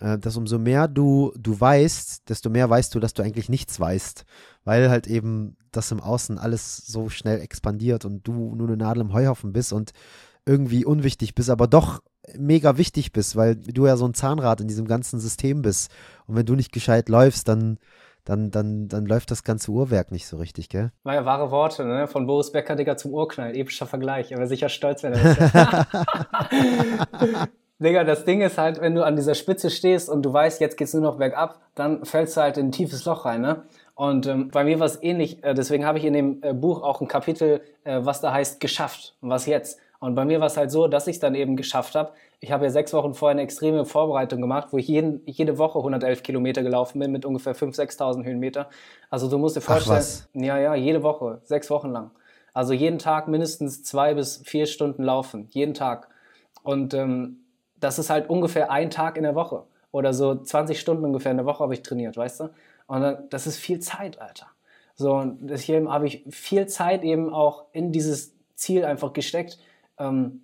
[0.00, 3.80] äh, dass umso mehr du, du weißt, desto mehr weißt du, dass du eigentlich nichts
[3.80, 4.24] weißt.
[4.64, 9.02] Weil halt eben das im Außen alles so schnell expandiert und du nur eine Nadel
[9.02, 9.92] im Heuhaufen bist und
[10.44, 12.02] irgendwie unwichtig bist, aber doch
[12.38, 15.90] mega wichtig bist, weil du ja so ein Zahnrad in diesem ganzen System bist.
[16.26, 17.78] Und wenn du nicht gescheit läufst, dann
[18.26, 20.90] dann, dann, dann läuft das ganze Uhrwerk nicht so richtig, gell?
[21.04, 22.08] War ja wahre Worte, ne?
[22.08, 23.56] Von Boris Becker, Digga, zum Urknall.
[23.56, 24.32] Epischer Vergleich.
[24.32, 25.86] Er wäre sicher stolz, wenn er das
[27.78, 30.76] Digga, das Ding ist halt, wenn du an dieser Spitze stehst und du weißt, jetzt
[30.76, 33.64] geht's nur noch bergab, dann fällst du halt in ein tiefes Loch rein, ne?
[33.94, 36.82] Und ähm, bei mir war es ähnlich, äh, deswegen habe ich in dem äh, Buch
[36.82, 39.16] auch ein Kapitel, äh, was da heißt, geschafft.
[39.20, 39.78] Und was jetzt?
[40.00, 42.52] Und bei mir war es halt so, dass ich es dann eben geschafft habe, ich
[42.52, 46.22] habe ja sechs Wochen vorher eine extreme Vorbereitung gemacht, wo ich jeden, jede Woche 111
[46.22, 48.68] Kilometer gelaufen bin mit ungefähr 5.000, 6.000 Höhenmeter.
[49.10, 52.10] Also du musst dir vorstellen, ja, ja, jede Woche, sechs Wochen lang.
[52.52, 56.08] Also jeden Tag mindestens zwei bis vier Stunden laufen, jeden Tag.
[56.62, 57.40] Und ähm,
[57.80, 61.38] das ist halt ungefähr ein Tag in der Woche oder so 20 Stunden ungefähr in
[61.38, 62.44] der Woche habe ich trainiert, weißt du?
[62.86, 64.46] Und dann, das ist viel Zeit, Alter.
[64.94, 69.58] So, und hier habe ich viel Zeit eben auch in dieses Ziel einfach gesteckt.
[69.98, 70.42] Ähm,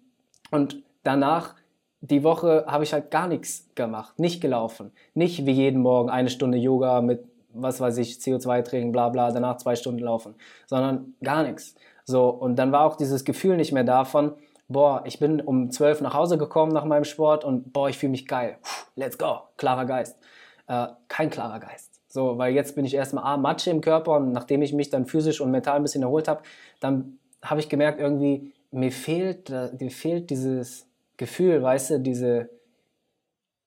[0.50, 1.54] und danach
[2.02, 4.90] die Woche habe ich halt gar nichts gemacht, nicht gelaufen.
[5.14, 7.24] Nicht wie jeden Morgen eine Stunde Yoga mit,
[7.54, 10.34] was weiß ich, CO2-Training, bla bla, danach zwei Stunden laufen,
[10.66, 11.76] sondern gar nichts.
[12.04, 14.32] So, und dann war auch dieses Gefühl nicht mehr davon,
[14.66, 18.10] boah, ich bin um zwölf nach Hause gekommen nach meinem Sport und boah, ich fühle
[18.10, 18.58] mich geil.
[18.96, 20.18] Let's go, klarer Geist.
[20.66, 22.00] Äh, kein klarer Geist.
[22.08, 25.06] So, weil jetzt bin ich erstmal A, Matsche im Körper und nachdem ich mich dann
[25.06, 26.42] physisch und mental ein bisschen erholt habe,
[26.80, 30.86] dann habe ich gemerkt, irgendwie, mir fehlt, mir fehlt dieses,
[31.22, 32.50] Gefühl, weißt du, diese,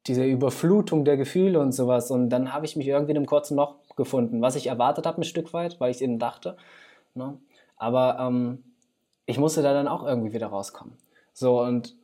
[0.07, 2.11] diese Überflutung der Gefühle und sowas.
[2.11, 5.21] Und dann habe ich mich irgendwie in einem kurzen Loch gefunden, was ich erwartet habe
[5.21, 6.57] ein Stück weit, weil ich eben dachte.
[7.13, 7.37] Ne?
[7.77, 8.61] Aber ähm,
[9.25, 10.97] ich musste da dann auch irgendwie wieder rauskommen.
[11.33, 11.95] So, und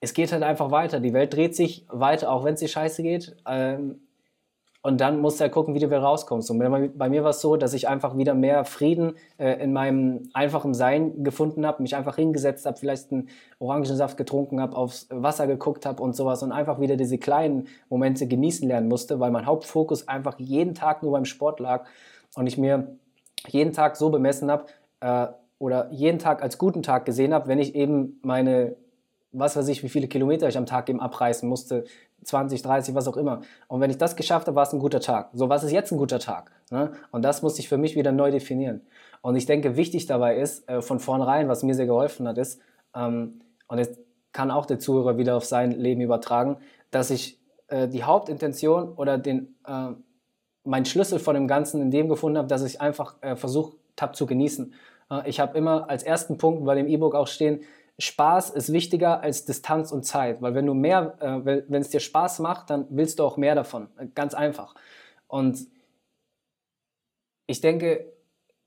[0.00, 0.98] es geht halt einfach weiter.
[0.98, 3.36] Die Welt dreht sich weiter, auch wenn es dir scheiße geht.
[3.46, 4.00] Ähm,
[4.86, 6.50] und dann musst du ja gucken, wie du wieder rauskommst.
[6.50, 6.58] Und
[6.98, 10.74] bei mir war es so, dass ich einfach wieder mehr Frieden äh, in meinem einfachen
[10.74, 15.86] Sein gefunden habe, mich einfach hingesetzt habe, vielleicht einen Orangensaft getrunken habe, aufs Wasser geguckt
[15.86, 20.06] habe und sowas und einfach wieder diese kleinen Momente genießen lernen musste, weil mein Hauptfokus
[20.06, 21.86] einfach jeden Tag nur beim Sport lag
[22.36, 22.98] und ich mir
[23.48, 24.66] jeden Tag so bemessen habe
[25.00, 25.28] äh,
[25.58, 28.76] oder jeden Tag als guten Tag gesehen habe, wenn ich eben meine
[29.34, 31.84] was weiß ich, wie viele Kilometer ich am Tag eben abreißen musste,
[32.24, 33.42] 20, 30, was auch immer.
[33.68, 35.30] Und wenn ich das geschafft habe, war es ein guter Tag.
[35.32, 36.50] So, was ist jetzt ein guter Tag?
[36.70, 36.92] Ne?
[37.10, 38.82] Und das muss ich für mich wieder neu definieren.
[39.20, 42.60] Und ich denke, wichtig dabei ist, äh, von vornherein, was mir sehr geholfen hat, ist,
[42.94, 43.98] ähm, und jetzt
[44.32, 46.58] kann auch der Zuhörer wieder auf sein Leben übertragen,
[46.90, 49.90] dass ich äh, die Hauptintention oder den, äh,
[50.64, 54.12] mein Schlüssel von dem Ganzen in dem gefunden habe, dass ich einfach äh, versucht habe
[54.12, 54.74] zu genießen.
[55.10, 57.60] Äh, ich habe immer als ersten Punkt bei dem E-Book auch stehen,
[57.98, 62.00] Spaß ist wichtiger als Distanz und Zeit, weil wenn du mehr, äh, wenn es dir
[62.00, 63.88] Spaß macht, dann willst du auch mehr davon.
[64.14, 64.74] Ganz einfach.
[65.28, 65.66] Und
[67.46, 68.14] ich denke,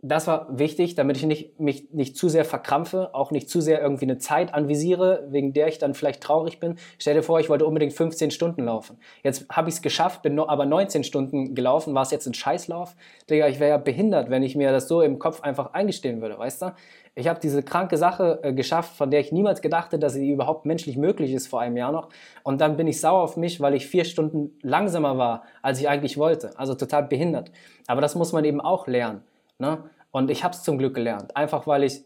[0.04, 3.82] das war wichtig, damit ich nicht, mich nicht zu sehr verkrampfe, auch nicht zu sehr
[3.82, 6.78] irgendwie eine Zeit anvisiere, wegen der ich dann vielleicht traurig bin.
[7.00, 9.00] Stell dir vor, ich wollte unbedingt 15 Stunden laufen.
[9.24, 11.96] Jetzt habe ich es geschafft, bin aber 19 Stunden gelaufen.
[11.96, 12.96] War es jetzt ein Scheißlauf?
[13.28, 16.38] Digga, ich wäre ja behindert, wenn ich mir das so im Kopf einfach eingestehen würde,
[16.38, 16.74] weißt du?
[17.18, 20.30] Ich habe diese kranke Sache äh, geschafft, von der ich niemals gedacht hätte, dass sie
[20.30, 22.10] überhaupt menschlich möglich ist vor einem Jahr noch.
[22.44, 25.90] Und dann bin ich sauer auf mich, weil ich vier Stunden langsamer war, als ich
[25.90, 26.52] eigentlich wollte.
[26.60, 27.52] Also total behindert.
[27.88, 29.24] Aber das muss man eben auch lernen.
[29.58, 29.80] Ne?
[30.12, 32.04] Und ich habe es zum Glück gelernt, einfach weil ich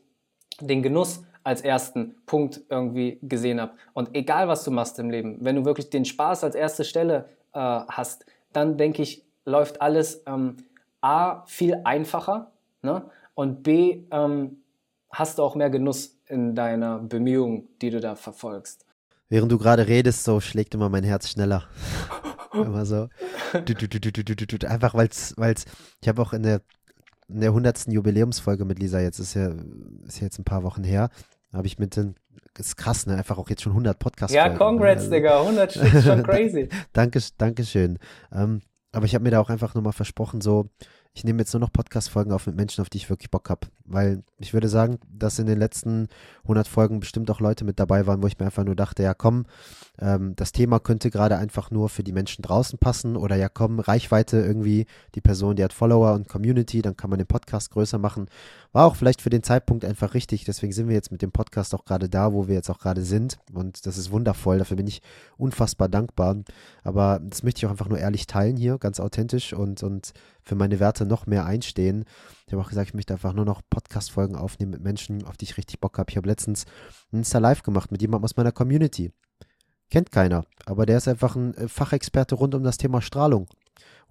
[0.61, 3.73] den Genuss als ersten Punkt irgendwie gesehen habe.
[3.91, 7.25] Und egal, was du machst im Leben, wenn du wirklich den Spaß als erste Stelle
[7.51, 10.55] äh, hast, dann denke ich, läuft alles ähm,
[11.01, 12.51] A viel einfacher
[12.81, 13.03] ne?
[13.35, 14.60] und B ähm,
[15.11, 18.85] hast du auch mehr Genuss in deiner Bemühung, die du da verfolgst.
[19.29, 21.63] Während du gerade redest, so schlägt immer mein Herz schneller.
[22.53, 23.07] immer so.
[24.67, 25.65] Einfach weil es,
[26.01, 26.61] ich habe auch in der,
[27.27, 27.87] in der 100.
[27.87, 29.53] Jubiläumsfolge mit Lisa, jetzt ist ja,
[30.05, 31.09] ist ja jetzt ein paar Wochen her,
[31.53, 32.15] habe ich mit den,
[32.57, 33.15] ist krass, ne?
[33.15, 34.35] Einfach auch jetzt schon 100 Podcasts.
[34.35, 36.69] Ja, congrats, also, Digga, 100 Stück schon crazy.
[36.93, 37.99] danke, danke schön.
[38.31, 40.69] Ähm, aber ich habe mir da auch einfach nochmal versprochen, so,
[41.13, 43.67] ich nehme jetzt nur noch Podcast-Folgen auf mit Menschen, auf die ich wirklich Bock habe.
[43.93, 46.07] Weil ich würde sagen, dass in den letzten
[46.43, 49.13] 100 Folgen bestimmt auch Leute mit dabei waren, wo ich mir einfach nur dachte, ja
[49.13, 49.45] komm,
[49.99, 53.79] ähm, das Thema könnte gerade einfach nur für die Menschen draußen passen oder ja komm,
[53.79, 54.85] Reichweite irgendwie,
[55.15, 58.27] die Person, die hat Follower und Community, dann kann man den Podcast größer machen.
[58.71, 61.75] War auch vielleicht für den Zeitpunkt einfach richtig, deswegen sind wir jetzt mit dem Podcast
[61.75, 64.87] auch gerade da, wo wir jetzt auch gerade sind und das ist wundervoll, dafür bin
[64.87, 65.01] ich
[65.37, 66.37] unfassbar dankbar.
[66.83, 70.13] Aber das möchte ich auch einfach nur ehrlich teilen hier, ganz authentisch und, und
[70.43, 72.05] für meine Werte noch mehr einstehen.
[72.51, 75.45] Ich habe auch gesagt, ich möchte einfach nur noch Podcast-Folgen aufnehmen mit Menschen, auf die
[75.45, 76.11] ich richtig Bock habe.
[76.11, 76.65] Ich habe letztens
[77.13, 79.13] ein Insta-Live gemacht mit jemandem aus meiner Community.
[79.89, 83.47] Kennt keiner, aber der ist einfach ein äh, Fachexperte rund um das Thema Strahlung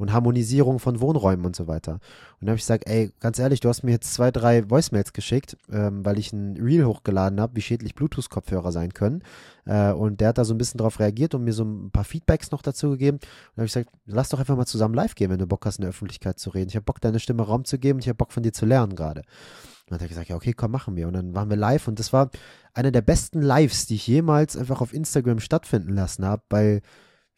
[0.00, 1.92] und Harmonisierung von Wohnräumen und so weiter.
[1.92, 2.00] Und
[2.40, 5.58] dann habe ich gesagt, ey, ganz ehrlich, du hast mir jetzt zwei, drei Voicemails geschickt,
[5.70, 9.22] ähm, weil ich ein Reel hochgeladen habe, wie schädlich Bluetooth-Kopfhörer sein können.
[9.66, 12.04] Äh, und der hat da so ein bisschen drauf reagiert und mir so ein paar
[12.04, 13.18] Feedbacks noch dazu gegeben.
[13.18, 13.22] Und
[13.56, 15.78] dann habe ich gesagt, lass doch einfach mal zusammen live gehen, wenn du Bock hast,
[15.78, 16.70] in der Öffentlichkeit zu reden.
[16.70, 18.64] Ich habe Bock, deine Stimme Raum zu geben und ich habe Bock von dir zu
[18.64, 19.20] lernen gerade.
[19.20, 21.08] Und dann hat er gesagt, ja, okay, komm, machen wir.
[21.08, 22.30] Und dann waren wir live und das war
[22.72, 26.80] einer der besten Lives, die ich jemals einfach auf Instagram stattfinden lassen habe, weil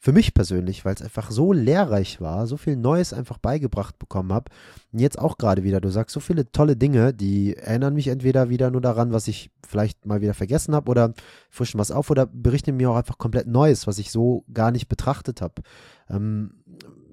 [0.05, 4.33] für mich persönlich, weil es einfach so lehrreich war, so viel Neues einfach beigebracht bekommen
[4.33, 4.51] habe.
[4.93, 8.49] Und jetzt auch gerade wieder, du sagst so viele tolle Dinge, die erinnern mich entweder
[8.49, 11.15] wieder nur daran, was ich vielleicht mal wieder vergessen habe oder
[11.51, 14.89] frischen was auf oder berichten mir auch einfach komplett Neues, was ich so gar nicht
[14.89, 15.63] betrachtet habe.
[16.11, 16.55] Ähm,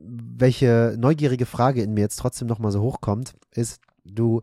[0.01, 4.41] welche neugierige Frage in mir jetzt trotzdem nochmal so hochkommt, ist, du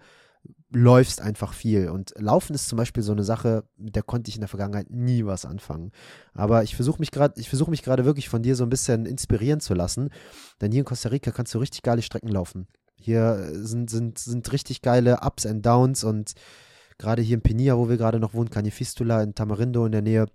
[0.71, 1.89] läufst einfach viel.
[1.91, 4.91] Und Laufen ist zum Beispiel so eine Sache, mit der konnte ich in der Vergangenheit
[4.91, 5.93] nie was anfangen.
[6.35, 9.07] Aber ich versuche mich gerade, ich versuche mich gerade wirklich von dir so ein bisschen
[9.07, 10.11] inspirieren zu lassen.
[10.61, 12.67] Denn hier in Costa Rica kannst du richtig geile Strecken laufen.
[12.97, 16.33] Hier sind, sind, sind richtig geile Ups and Downs und
[16.99, 20.27] gerade hier in Penia, wo wir gerade noch wohnen, Canifistula in Tamarindo in der Nähe,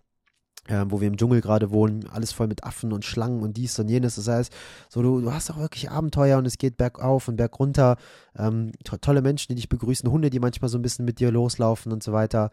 [0.68, 3.78] äh, wo wir im Dschungel gerade wohnen, alles voll mit Affen und Schlangen und dies
[3.80, 4.16] und jenes.
[4.16, 4.53] Das heißt,
[4.89, 7.97] so du, du hast auch wirklich Abenteuer und es geht bergauf und bergunter.
[8.38, 11.32] Ähm, to tolle Menschen, die dich begrüßen, Hunde, die manchmal so ein bisschen mit dir
[11.32, 12.51] loslaufen und so weiter.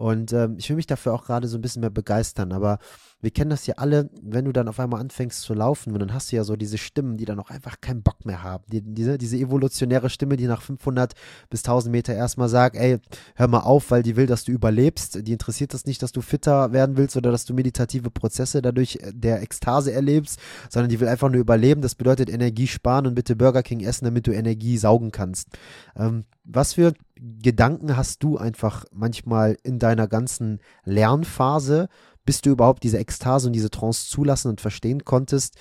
[0.00, 2.52] Und ähm, ich will mich dafür auch gerade so ein bisschen mehr begeistern.
[2.52, 2.78] Aber
[3.20, 6.32] wir kennen das ja alle, wenn du dann auf einmal anfängst zu laufen, dann hast
[6.32, 8.64] du ja so diese Stimmen, die dann auch einfach keinen Bock mehr haben.
[8.72, 11.12] Die, diese, diese evolutionäre Stimme, die nach 500
[11.50, 12.98] bis 1000 Meter erstmal sagt, ey,
[13.34, 15.26] hör mal auf, weil die will, dass du überlebst.
[15.26, 19.00] Die interessiert das nicht, dass du fitter werden willst oder dass du meditative Prozesse dadurch
[19.02, 20.40] äh, der Ekstase erlebst,
[20.70, 21.82] sondern die will einfach nur überleben.
[21.82, 25.48] Das bedeutet Energie sparen und bitte Burger King essen, damit du Energie saugen kannst.
[25.94, 26.94] Ähm, was für
[27.42, 31.88] Gedanken hast du einfach manchmal in deiner ganzen Lernphase?
[32.24, 35.56] bis du überhaupt diese Ekstase und diese Trance zulassen und verstehen konntest,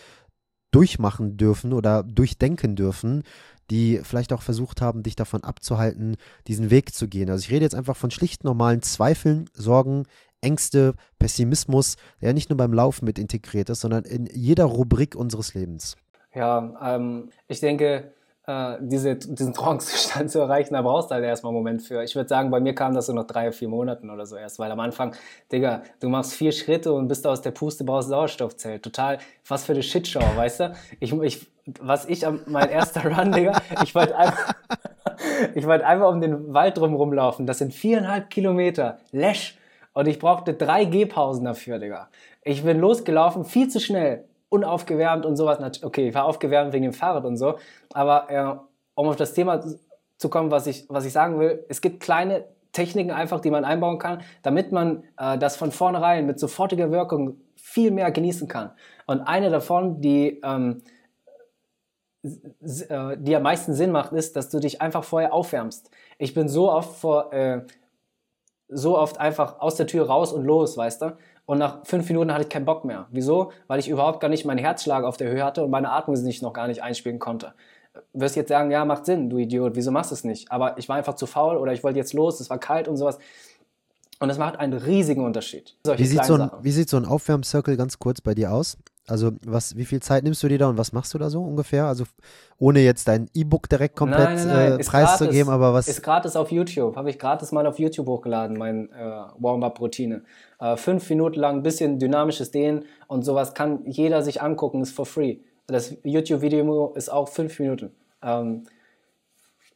[0.71, 3.23] durchmachen dürfen oder durchdenken dürfen,
[3.71, 6.15] die vielleicht auch versucht haben, dich davon abzuhalten,
[6.47, 7.29] diesen Weg zu gehen.
[7.29, 10.05] Also ich rede jetzt einfach von schlicht normalen Zweifeln, Sorgen,
[10.41, 15.53] Ängste, Pessimismus, der nicht nur beim Laufen mit integriert ist, sondern in jeder Rubrik unseres
[15.53, 15.97] Lebens.
[16.33, 18.13] Ja, ähm, ich denke,
[18.49, 22.03] äh, diese, diesen Trance-Zustand zu erreichen, da brauchst du halt erstmal einen Moment für.
[22.03, 24.57] Ich würde sagen, bei mir kam das so noch drei, vier Monaten oder so erst,
[24.57, 25.15] weil am Anfang,
[25.51, 28.81] Digga, du machst vier Schritte und bist aus der Puste, brauchst Sauerstoffzelt.
[28.81, 30.73] Total, was für eine Shitshow, weißt du?
[30.99, 31.47] Ich, ich,
[31.79, 34.53] was ich, mein erster Run, Digga, ich wollte einfach,
[35.53, 37.45] ich wollte einfach um den Wald drum rumlaufen.
[37.45, 39.57] Das sind viereinhalb Kilometer, Lesch.
[39.93, 42.09] Und ich brauchte drei Gehpausen dafür, Digga.
[42.43, 45.59] Ich bin losgelaufen, viel zu schnell unaufgewärmt und sowas.
[45.83, 47.57] Okay, ich war aufgewärmt wegen dem Fahrrad und so.
[47.93, 48.59] Aber äh,
[48.95, 49.63] um auf das Thema
[50.17, 53.65] zu kommen, was ich, was ich sagen will, es gibt kleine Techniken einfach, die man
[53.65, 58.71] einbauen kann, damit man äh, das von vornherein mit sofortiger Wirkung viel mehr genießen kann.
[59.05, 60.81] Und eine davon, die ähm,
[62.21, 65.89] äh, die am meisten Sinn macht, ist, dass du dich einfach vorher aufwärmst.
[66.17, 67.61] Ich bin so oft vor, äh,
[68.67, 71.17] so oft einfach aus der Tür raus und los, weißt du?
[71.49, 73.07] Und nach fünf Minuten hatte ich keinen Bock mehr.
[73.09, 73.51] Wieso?
[73.65, 76.43] Weil ich überhaupt gar nicht meinen Herzschlag auf der Höhe hatte und meine Atmung sich
[76.43, 77.55] noch gar nicht einspielen konnte.
[78.13, 80.51] Du wirst jetzt sagen, ja, macht Sinn, du Idiot, wieso machst du es nicht?
[80.51, 82.97] Aber ich war einfach zu faul oder ich wollte jetzt los, es war kalt und
[82.97, 83.17] sowas.
[84.19, 85.75] Und das macht einen riesigen Unterschied.
[85.83, 88.77] Wie sieht, so ein, wie sieht so ein Aufwärmcircle ganz kurz bei dir aus?
[89.09, 91.41] Also was, wie viel Zeit nimmst du dir da und was machst du da so
[91.43, 91.85] ungefähr?
[91.85, 92.05] Also
[92.57, 94.79] ohne jetzt dein E-Book direkt komplett nein, nein, nein.
[94.79, 95.87] Äh, preiszugeben, aber was?
[95.87, 100.23] Ist gratis auf YouTube, habe ich gratis mal auf YouTube hochgeladen, mein äh, Warm-up-Routine.
[100.59, 104.91] Äh, fünf Minuten lang ein bisschen dynamisches Dehnen und sowas kann jeder sich angucken, ist
[104.91, 105.37] for free.
[105.67, 107.91] Das YouTube-Video ist auch fünf Minuten.
[108.21, 108.63] Ähm,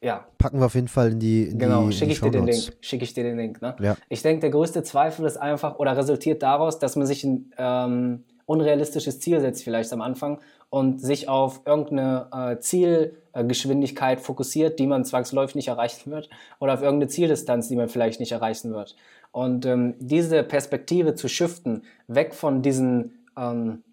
[0.03, 0.27] ja.
[0.37, 2.73] Packen wir auf jeden Fall in die in Genau, schicke ich dir den Link.
[2.81, 3.61] Schicke ich dir den Link.
[3.61, 3.75] Ne?
[3.79, 3.95] Ja.
[4.09, 8.23] Ich denke, der größte Zweifel ist einfach oder resultiert daraus, dass man sich ein ähm,
[8.45, 10.39] unrealistisches Ziel setzt vielleicht am Anfang
[10.69, 16.29] und sich auf irgendeine äh, Zielgeschwindigkeit fokussiert, die man zwangsläufig nicht erreichen wird
[16.59, 18.95] oder auf irgendeine Zieldistanz, die man vielleicht nicht erreichen wird.
[19.31, 23.83] Und ähm, diese Perspektive zu shiften, weg von diesen ähm,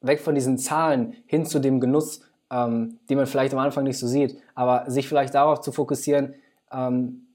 [0.00, 2.20] weg von diesen Zahlen hin zu dem Genuss,
[2.50, 6.34] ähm, die man vielleicht am Anfang nicht so sieht, aber sich vielleicht darauf zu fokussieren,
[6.72, 7.26] ähm,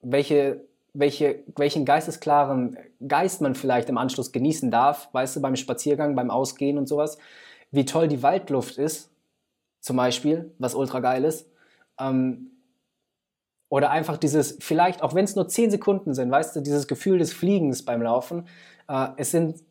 [0.00, 0.64] welche
[0.94, 6.30] welche, welchen geistesklaren Geist man vielleicht im Anschluss genießen darf, weißt du, beim Spaziergang, beim
[6.30, 7.18] Ausgehen und sowas,
[7.72, 9.10] wie toll die Waldluft ist,
[9.80, 11.50] zum Beispiel, was ultra geil ist.
[11.98, 12.52] Ähm,
[13.68, 17.18] oder einfach dieses, vielleicht, auch wenn es nur 10 Sekunden sind, weißt du, dieses Gefühl
[17.18, 18.46] des Fliegens beim Laufen.
[18.88, 19.62] Äh, es sind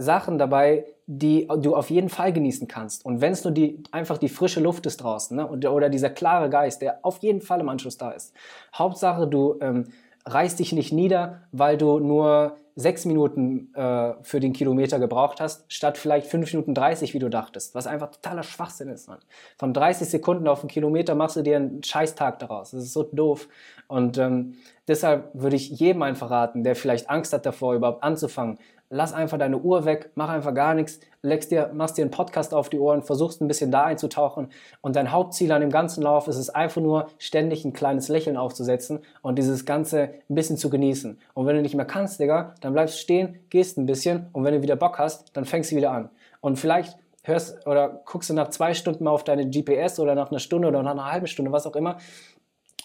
[0.00, 3.04] Sachen dabei, die du auf jeden Fall genießen kannst.
[3.04, 5.48] Und wenn es nur die, einfach die frische Luft ist draußen ne?
[5.48, 8.32] oder dieser klare Geist, der auf jeden Fall im Anschluss da ist.
[8.74, 9.88] Hauptsache, du ähm,
[10.24, 15.70] reißt dich nicht nieder, weil du nur sechs Minuten äh, für den Kilometer gebraucht hast,
[15.70, 19.08] statt vielleicht fünf Minuten 30, wie du dachtest, was einfach totaler Schwachsinn ist.
[19.08, 19.18] Mann.
[19.58, 22.70] Von 30 Sekunden auf einen Kilometer machst du dir einen Scheißtag daraus.
[22.70, 23.48] Das ist so doof.
[23.88, 24.54] Und ähm,
[24.88, 28.58] deshalb würde ich jedem einfach raten, der vielleicht Angst hat davor, überhaupt anzufangen,
[28.90, 32.52] lass einfach deine Uhr weg, mach einfach gar nichts, legst dir, machst dir einen Podcast
[32.52, 34.48] auf die Ohren, versuchst ein bisschen da einzutauchen
[34.80, 38.36] und dein Hauptziel an dem ganzen Lauf ist es einfach nur, ständig ein kleines Lächeln
[38.36, 41.18] aufzusetzen und dieses Ganze ein bisschen zu genießen.
[41.34, 44.44] Und wenn du nicht mehr kannst, Digga, dann bleibst du stehen, gehst ein bisschen und
[44.44, 46.10] wenn du wieder Bock hast, dann fängst du wieder an.
[46.40, 50.30] Und vielleicht hörst oder guckst du nach zwei Stunden mal auf deine GPS oder nach
[50.30, 51.98] einer Stunde oder nach einer halben Stunde, was auch immer.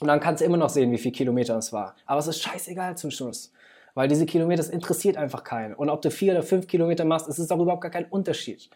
[0.01, 1.95] Und dann kannst du immer noch sehen, wie viel Kilometer es war.
[2.05, 3.51] Aber es ist scheißegal zum Schluss.
[3.95, 5.73] Weil diese Kilometer, das interessiert einfach keinen.
[5.73, 8.69] Und ob du vier oder fünf Kilometer machst, es ist auch überhaupt gar kein Unterschied.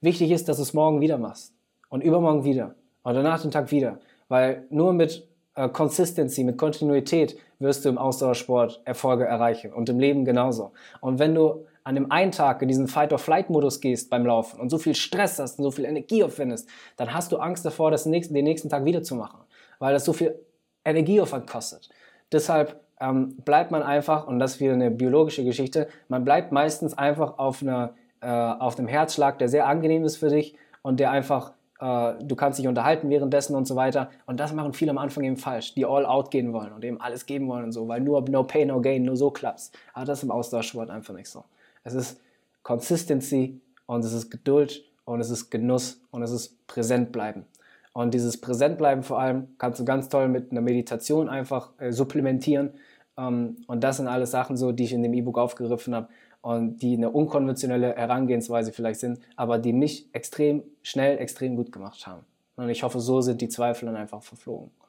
[0.00, 1.54] Wichtig ist, dass du es morgen wieder machst.
[1.90, 2.74] Und übermorgen wieder.
[3.02, 4.00] Und danach den Tag wieder.
[4.28, 9.74] Weil nur mit äh, Consistency, mit Kontinuität wirst du im Ausdauersport Erfolge erreichen.
[9.74, 10.72] Und im Leben genauso.
[11.02, 14.78] Und wenn du an dem einen Tag in diesen Fight-or-Flight-Modus gehst beim Laufen und so
[14.78, 16.66] viel Stress hast und so viel Energie aufwendest,
[16.96, 19.40] dann hast du Angst davor, das nächsten, den nächsten Tag wieder zu machen.
[19.78, 20.38] Weil das so viel
[20.84, 21.90] Energieaufwand kostet.
[22.32, 26.96] Deshalb ähm, bleibt man einfach, und das ist wieder eine biologische Geschichte, man bleibt meistens
[26.96, 31.10] einfach auf, einer, äh, auf einem Herzschlag, der sehr angenehm ist für dich und der
[31.10, 34.10] einfach, äh, du kannst dich unterhalten währenddessen und so weiter.
[34.26, 37.00] Und das machen viele am Anfang eben falsch, die all out gehen wollen und eben
[37.00, 39.72] alles geben wollen und so, weil nur no pain, no gain, nur so klappt's.
[39.94, 41.44] Aber das ist im Austauschsport einfach nicht so.
[41.82, 42.20] Es ist
[42.62, 47.46] Consistency und es ist Geduld und es ist Genuss und es ist präsent bleiben.
[47.92, 52.70] Und dieses Präsentbleiben vor allem kannst du ganz toll mit einer Meditation einfach äh, supplementieren.
[53.16, 56.08] Ähm, und das sind alles Sachen so, die ich in dem E-Book aufgegriffen habe
[56.40, 62.06] und die eine unkonventionelle Herangehensweise vielleicht sind, aber die mich extrem schnell, extrem gut gemacht
[62.06, 62.24] haben.
[62.56, 64.70] Und ich hoffe, so sind die Zweifel dann einfach verflogen.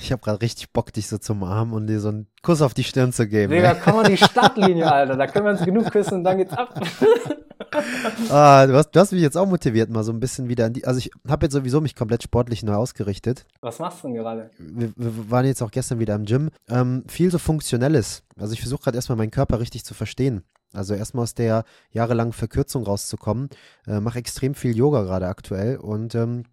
[0.00, 2.74] Ich habe gerade richtig Bock, dich so zum Armen und dir so einen Kuss auf
[2.74, 3.52] die Stirn zu geben.
[3.52, 5.16] Digga, komm an die Stadtlinie, Alter.
[5.16, 6.80] Da können wir uns genug küssen und dann geht's ab.
[8.30, 10.72] ah, du, hast, du hast mich jetzt auch motiviert, mal so ein bisschen wieder an
[10.72, 10.86] die.
[10.86, 13.46] Also ich habe jetzt sowieso mich komplett sportlich neu ausgerichtet.
[13.60, 14.50] Was machst du denn gerade?
[14.58, 16.50] Wir, wir, waren jetzt auch gestern wieder im Gym.
[16.68, 18.22] Ähm, viel so Funktionelles.
[18.38, 20.42] Also ich versuche gerade erstmal meinen Körper richtig zu verstehen.
[20.72, 23.48] Also erstmal aus der jahrelangen Verkürzung rauszukommen.
[23.86, 26.44] Äh, Mache extrem viel Yoga gerade aktuell und ähm,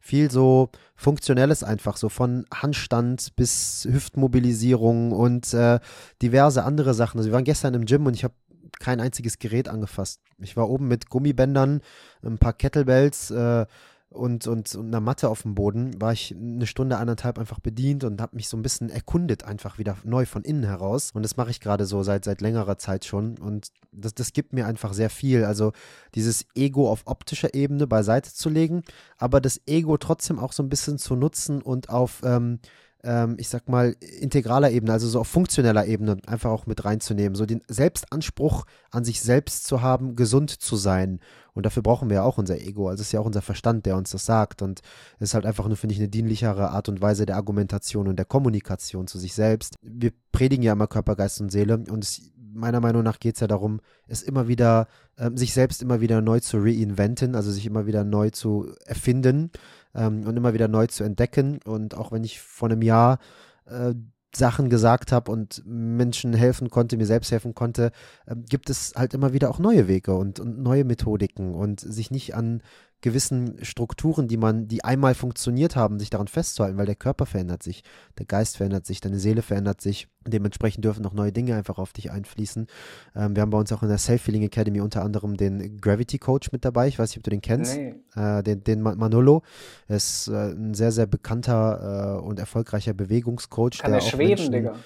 [0.00, 5.80] viel so Funktionelles einfach, so von Handstand bis Hüftmobilisierung und äh,
[6.20, 7.18] diverse andere Sachen.
[7.18, 8.34] Also wir waren gestern im Gym und ich habe
[8.82, 10.20] kein einziges Gerät angefasst.
[10.38, 11.82] Ich war oben mit Gummibändern,
[12.24, 13.64] ein paar Kettlebells äh,
[14.08, 18.02] und, und, und einer Matte auf dem Boden, war ich eine Stunde, anderthalb einfach bedient
[18.02, 21.12] und habe mich so ein bisschen erkundet, einfach wieder neu von innen heraus.
[21.14, 23.38] Und das mache ich gerade so seit, seit längerer Zeit schon.
[23.38, 25.44] Und das, das gibt mir einfach sehr viel.
[25.44, 25.72] Also
[26.16, 28.82] dieses Ego auf optischer Ebene beiseite zu legen,
[29.16, 32.58] aber das Ego trotzdem auch so ein bisschen zu nutzen und auf ähm,
[33.04, 37.34] ähm, ich sag mal, integraler Ebene, also so auf funktioneller Ebene einfach auch mit reinzunehmen.
[37.34, 41.20] So den Selbstanspruch an sich selbst zu haben, gesund zu sein.
[41.54, 42.88] Und dafür brauchen wir ja auch unser Ego.
[42.88, 44.62] Also es ist ja auch unser Verstand, der uns das sagt.
[44.62, 44.80] Und
[45.18, 48.16] es ist halt einfach nur, finde ich, eine dienlichere Art und Weise der Argumentation und
[48.16, 49.74] der Kommunikation zu sich selbst.
[49.82, 51.76] Wir predigen ja immer Körper, Geist und Seele.
[51.76, 54.86] Und es, meiner Meinung nach geht es ja darum, es immer wieder,
[55.16, 59.50] äh, sich selbst immer wieder neu zu reinventen, also sich immer wieder neu zu erfinden
[59.94, 61.60] ähm, und immer wieder neu zu entdecken.
[61.64, 63.18] Und auch wenn ich vor einem Jahr
[63.66, 63.94] äh,
[64.34, 67.92] Sachen gesagt habe und Menschen helfen konnte, mir selbst helfen konnte,
[68.26, 72.10] äh, gibt es halt immer wieder auch neue Wege und, und neue Methodiken und sich
[72.10, 72.62] nicht an
[73.02, 77.62] gewissen Strukturen, die man, die einmal funktioniert haben, sich daran festzuhalten, weil der Körper verändert
[77.62, 77.82] sich,
[78.18, 80.08] der Geist verändert sich, deine Seele verändert sich.
[80.26, 82.68] Dementsprechend dürfen noch neue Dinge einfach auf dich einfließen.
[83.16, 86.52] Ähm, wir haben bei uns auch in der Self-Healing Academy unter anderem den Gravity Coach
[86.52, 86.86] mit dabei.
[86.86, 87.76] Ich weiß nicht, ob du den kennst.
[87.76, 87.94] Nee.
[88.14, 89.42] Äh, den, den Manolo.
[89.88, 93.78] Er ist äh, ein sehr, sehr bekannter äh, und erfolgreicher Bewegungscoach.
[93.80, 94.76] Kann der, der schweben, Menschen, Digga.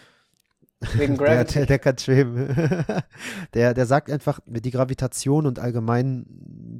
[0.95, 1.55] Wegen Gravity.
[1.55, 2.49] Der, der, der kann schweben.
[3.55, 6.27] der, der sagt einfach, die Gravitation und allgemein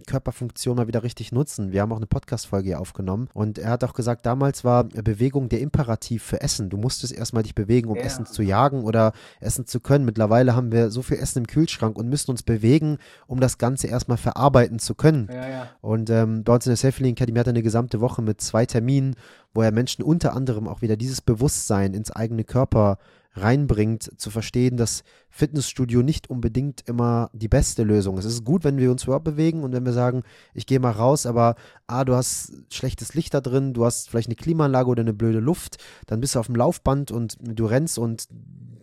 [0.07, 1.73] Körperfunktion mal wieder richtig nutzen.
[1.73, 5.49] Wir haben auch eine Podcast-Folge hier aufgenommen und er hat auch gesagt, damals war Bewegung
[5.49, 6.69] der Imperativ für Essen.
[6.69, 8.03] Du musstest erstmal dich bewegen, um ja.
[8.03, 10.05] Essen zu jagen oder Essen zu können.
[10.05, 13.87] Mittlerweile haben wir so viel Essen im Kühlschrank und müssen uns bewegen, um das Ganze
[13.87, 15.29] erstmal verarbeiten zu können.
[15.33, 15.71] Ja, ja.
[15.81, 18.67] Und ähm, bei uns in der Self-Healing Academy hat er eine gesamte Woche mit zwei
[18.67, 19.17] Terminen,
[19.55, 22.99] wo er Menschen unter anderem auch wieder dieses Bewusstsein ins eigene Körper
[23.37, 25.05] reinbringt, zu verstehen, dass
[25.37, 28.17] Fitnessstudio nicht unbedingt immer die beste Lösung.
[28.17, 30.23] Es ist gut, wenn wir uns überhaupt bewegen und wenn wir sagen,
[30.55, 31.57] ich gehe mal raus, aber
[31.87, 35.41] ah, du hast schlechtes Licht da drin, du hast vielleicht eine Klimaanlage oder eine blöde
[35.41, 35.77] Luft,
[36.07, 38.29] dann bist du auf dem Laufband und du rennst und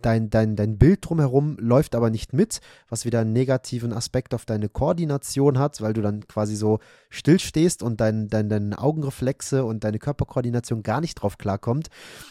[0.03, 4.45] dein, dein, dein Bild drumherum läuft aber nicht mit, was wieder einen negativen Aspekt auf
[4.45, 6.79] deine Koordination hat, weil du dann quasi so
[7.09, 11.89] stillstehst und dein, dein, deine Augenreflexe und deine Körperkoordination gar nicht drauf klarkommt.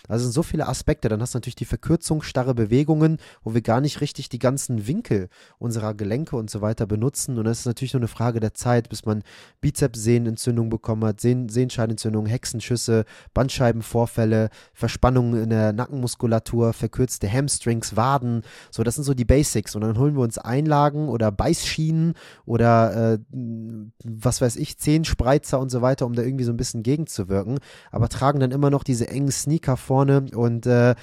[0.09, 1.09] Also sind so viele Aspekte.
[1.09, 4.87] Dann hast du natürlich die Verkürzung, starre Bewegungen, wo wir gar nicht richtig die ganzen
[4.87, 7.39] Winkel unserer Gelenke und so weiter benutzen.
[7.39, 9.23] Und das ist natürlich nur eine Frage der Zeit, bis man
[9.61, 13.05] Bizepssehnenentzündung bekommen hat, Sehn Sehenscheidenentzündung, Hexenschüsse,
[13.35, 18.43] Bandscheibenvorfälle, Verspannungen in der Nackenmuskulatur, verkürzte Hamstring Hamstrings, Waden.
[18.71, 19.75] So, das sind so die Basics.
[19.75, 23.19] Und dann holen wir uns Einlagen oder Beißschienen oder äh,
[24.05, 27.59] was weiß ich, Zehenspreizer und so weiter, um da irgendwie so ein bisschen gegenzuwirken.
[27.91, 30.95] Aber tragen dann immer noch diese engen Sneaker vorne und äh,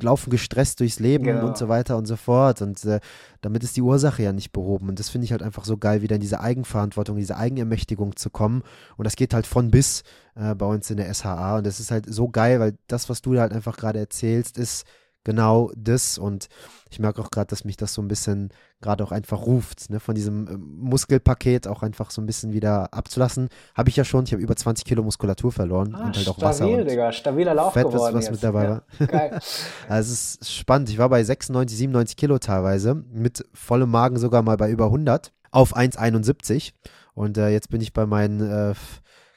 [0.00, 1.46] laufen gestresst durchs Leben genau.
[1.46, 2.62] und so weiter und so fort.
[2.62, 3.00] Und äh,
[3.40, 4.88] damit ist die Ursache ja nicht behoben.
[4.88, 8.30] Und das finde ich halt einfach so geil, wieder in diese Eigenverantwortung, diese Eigenermächtigung zu
[8.30, 8.62] kommen.
[8.96, 10.02] Und das geht halt von bis
[10.34, 11.58] äh, bei uns in der SHA.
[11.58, 14.58] Und das ist halt so geil, weil das, was du da halt einfach gerade erzählst,
[14.58, 14.84] ist
[15.24, 16.18] genau das.
[16.18, 16.48] Und
[16.90, 18.50] ich merke auch gerade, dass mich das so ein bisschen
[18.80, 20.00] gerade auch einfach ruft, ne?
[20.00, 23.48] von diesem äh, Muskelpaket auch einfach so ein bisschen wieder abzulassen.
[23.74, 26.36] Habe ich ja schon, ich habe über 20 Kilo Muskulatur verloren ah, und halt auch
[26.36, 26.68] stabil, Wasser.
[26.68, 29.06] Und Digga, stabiler Lauf Fett, geworden was, was mit dabei ja, war.
[29.06, 29.40] Geil.
[29.88, 30.88] also es ist spannend.
[30.88, 35.32] Ich war bei 96, 97 Kilo teilweise, mit vollem Magen sogar mal bei über 100
[35.50, 36.72] auf 1,71.
[37.14, 38.74] Und äh, jetzt bin ich bei meinen, äh,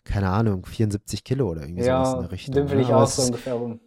[0.05, 2.55] keine Ahnung, 74 Kilo oder irgendwie ja, sowas in der Richtung.
[2.55, 3.79] Ja, will ich auch so ungefähr rum.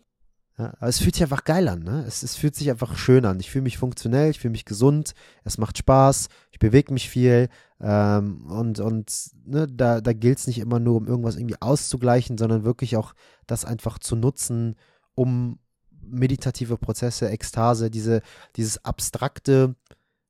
[0.59, 2.05] Ja, aber es fühlt sich einfach geil an, ne?
[2.07, 3.39] Es, es fühlt sich einfach schön an.
[3.41, 5.13] Ich fühle mich funktionell, ich fühle mich gesund,
[5.45, 9.13] es macht Spaß, ich bewege mich viel ähm, und, und
[9.45, 13.13] ne, da, da gilt es nicht immer nur, um irgendwas irgendwie auszugleichen, sondern wirklich auch
[13.47, 14.77] das einfach zu nutzen,
[15.15, 15.59] um
[15.91, 18.23] meditative Prozesse, Ekstase, diese,
[18.57, 19.75] dieses abstrakte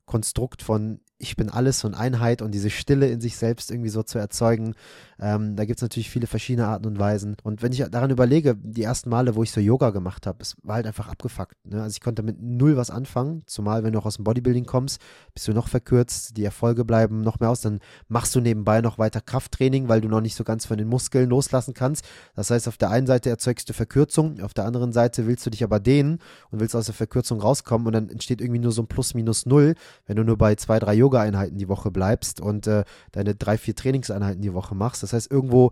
[0.06, 4.02] Konstrukt von ich bin alles und Einheit und diese Stille in sich selbst irgendwie so
[4.02, 4.74] zu erzeugen.
[5.18, 7.36] Ähm, da gibt es natürlich viele verschiedene Arten und Weisen.
[7.42, 10.56] Und wenn ich daran überlege, die ersten Male, wo ich so Yoga gemacht habe, es
[10.62, 11.56] war halt einfach abgefuckt.
[11.64, 11.82] Ne?
[11.82, 15.00] Also ich konnte mit null was anfangen, zumal wenn du auch aus dem Bodybuilding kommst,
[15.34, 18.98] bist du noch verkürzt, die Erfolge bleiben noch mehr aus, dann machst du nebenbei noch
[18.98, 22.04] weiter Krafttraining, weil du noch nicht so ganz von den Muskeln loslassen kannst.
[22.34, 25.50] Das heißt, auf der einen Seite erzeugst du Verkürzung, auf der anderen Seite willst du
[25.50, 26.18] dich aber dehnen
[26.50, 29.46] und willst aus der Verkürzung rauskommen und dann entsteht irgendwie nur so ein Plus minus
[29.46, 29.74] null,
[30.06, 33.58] wenn du nur bei zwei, drei Yoga Yoga-Einheiten die Woche bleibst und äh, deine drei,
[33.58, 35.02] vier Trainingseinheiten die Woche machst.
[35.06, 35.70] Das heißt, irgendwo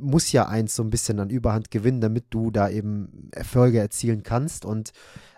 [0.00, 4.22] muss ja eins so ein bisschen an Überhand gewinnen, damit du da eben Erfolge erzielen
[4.22, 4.64] kannst.
[4.64, 4.92] Und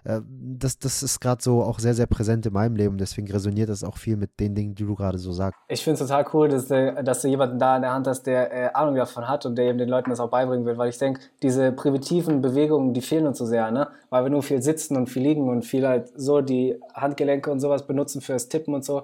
[0.04, 2.96] äh, das, das ist gerade so auch sehr, sehr präsent in meinem Leben.
[2.96, 5.58] Deswegen resoniert das auch viel mit den Dingen, die du gerade so sagst.
[5.68, 8.22] Ich finde es total cool, dass, du, dass du jemanden da in der Hand hast,
[8.22, 10.78] der äh, Ahnung davon hat und der eben den Leuten das auch beibringen will.
[10.78, 13.88] Weil ich denke, diese primitiven Bewegungen, die fehlen uns so sehr, ne?
[14.10, 17.60] Weil wir nur viel sitzen und viel liegen und viel halt so die Handgelenke und
[17.60, 19.02] sowas benutzen fürs Tippen und so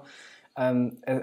[0.55, 1.21] ähm, äh,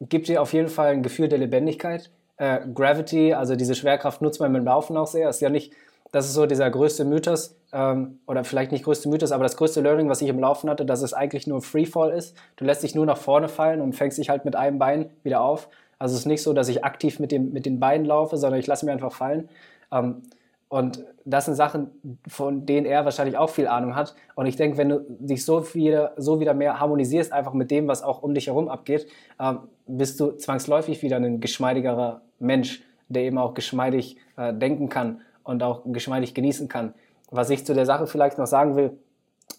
[0.00, 2.10] gibt dir auf jeden Fall ein Gefühl der Lebendigkeit.
[2.36, 5.28] Äh, Gravity, also diese Schwerkraft nutzt man mit Laufen auch sehr.
[5.28, 5.72] Ist ja nicht,
[6.12, 9.80] das ist so dieser größte Mythos, ähm, oder vielleicht nicht größte Mythos, aber das größte
[9.80, 12.36] Learning, was ich im Laufen hatte, dass es eigentlich nur Freefall ist.
[12.56, 15.40] Du lässt dich nur nach vorne fallen und fängst dich halt mit einem Bein wieder
[15.40, 15.68] auf.
[15.98, 18.60] Also es ist nicht so, dass ich aktiv mit, dem, mit den Beinen laufe, sondern
[18.60, 19.48] ich lasse mich einfach fallen.
[19.92, 20.22] Ähm,
[20.68, 21.90] Und das sind Sachen,
[22.26, 24.14] von denen er wahrscheinlich auch viel Ahnung hat.
[24.34, 27.86] Und ich denke, wenn du dich so, viel, so wieder mehr harmonisierst, einfach mit dem,
[27.86, 29.06] was auch um dich herum abgeht,
[29.40, 35.20] ähm, bist du zwangsläufig wieder ein geschmeidigerer Mensch, der eben auch geschmeidig äh, denken kann
[35.44, 36.94] und auch geschmeidig genießen kann.
[37.30, 38.98] Was ich zu der Sache vielleicht noch sagen will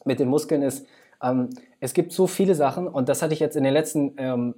[0.04, 0.86] mit den Muskeln ist,
[1.24, 1.50] ähm,
[1.80, 4.56] es gibt so viele Sachen und das hatte ich jetzt in den letzten ähm,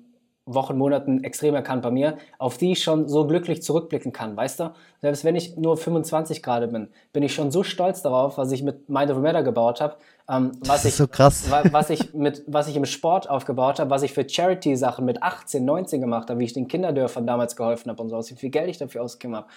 [0.53, 4.59] Wochen, Monaten extrem erkannt bei mir, auf die ich schon so glücklich zurückblicken kann, weißt
[4.59, 4.71] du?
[5.01, 8.63] Selbst wenn ich nur 25 gerade bin, bin ich schon so stolz darauf, was ich
[8.63, 9.95] mit Mind Over Matter gebaut habe,
[10.29, 14.13] ähm, was ich, so was ich mit, was ich im Sport aufgebaut habe, was ich
[14.13, 18.09] für Charity-Sachen mit 18, 19 gemacht habe, wie ich den Kinderdörfern damals geholfen habe und
[18.09, 19.47] so, wie viel Geld ich dafür ausgegeben habe,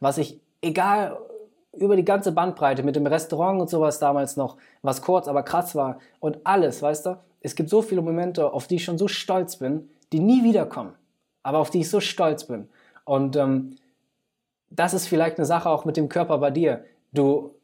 [0.00, 1.16] was ich, egal,
[1.76, 5.74] über die ganze Bandbreite mit dem Restaurant und sowas damals noch, was kurz, aber krass
[5.74, 7.16] war und alles, weißt du?
[7.42, 10.94] Es gibt so viele Momente, auf die ich schon so stolz bin, die nie wiederkommen,
[11.42, 12.68] aber auf die ich so stolz bin.
[13.04, 13.76] Und ähm,
[14.70, 16.84] das ist vielleicht eine Sache auch mit dem Körper bei dir.
[17.12, 17.54] Du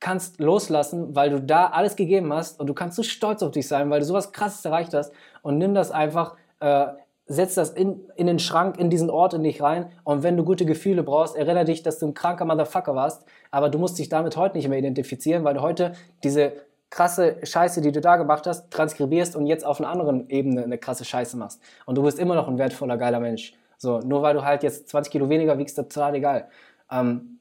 [0.00, 3.68] kannst loslassen, weil du da alles gegeben hast und du kannst so stolz auf dich
[3.68, 5.12] sein, weil du sowas krasses erreicht hast
[5.42, 6.86] und nimm das einfach, äh,
[7.26, 10.44] setz das in, in den Schrank, in diesen Ort in dich rein und wenn du
[10.44, 14.08] gute Gefühle brauchst, erinnere dich, dass du ein kranker Motherfucker warst, aber du musst dich
[14.08, 15.92] damit heute nicht mehr identifizieren, weil du heute
[16.24, 16.54] diese
[16.90, 20.76] krasse Scheiße, die du da gemacht hast, transkribierst und jetzt auf einer anderen Ebene eine
[20.76, 21.60] krasse Scheiße machst.
[21.86, 23.54] Und du bist immer noch ein wertvoller, geiler Mensch.
[23.78, 26.48] So, nur weil du halt jetzt 20 Kilo weniger wiegst, das ist total egal.
[26.90, 27.38] Ähm,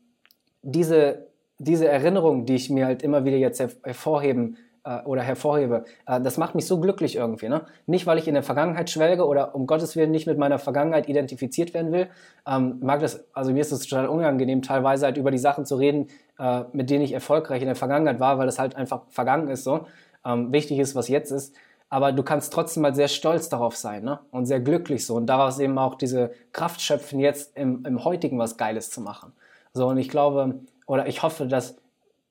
[0.61, 1.27] diese,
[1.57, 6.38] diese Erinnerung, die ich mir halt immer wieder jetzt hervorheben äh, oder hervorhebe, äh, das
[6.38, 7.49] macht mich so glücklich irgendwie.
[7.49, 7.65] Ne?
[7.86, 11.07] Nicht, weil ich in der Vergangenheit schwelge oder um Gottes Willen nicht mit meiner Vergangenheit
[11.07, 12.07] identifiziert werden will.
[12.47, 15.75] Ähm, mag das, also mir ist es total unangenehm, teilweise halt über die Sachen zu
[15.75, 16.07] reden,
[16.39, 19.63] äh, mit denen ich erfolgreich in der Vergangenheit war, weil es halt einfach vergangen ist
[19.63, 19.86] so.
[20.25, 21.55] Ähm, wichtig ist, was jetzt ist.
[21.89, 24.19] Aber du kannst trotzdem mal sehr stolz darauf sein ne?
[24.32, 28.38] und sehr glücklich so und daraus eben auch diese Kraft schöpfen, jetzt im, im heutigen
[28.38, 29.34] was Geiles zu machen.
[29.73, 31.77] So und ich glaube oder ich hoffe, dass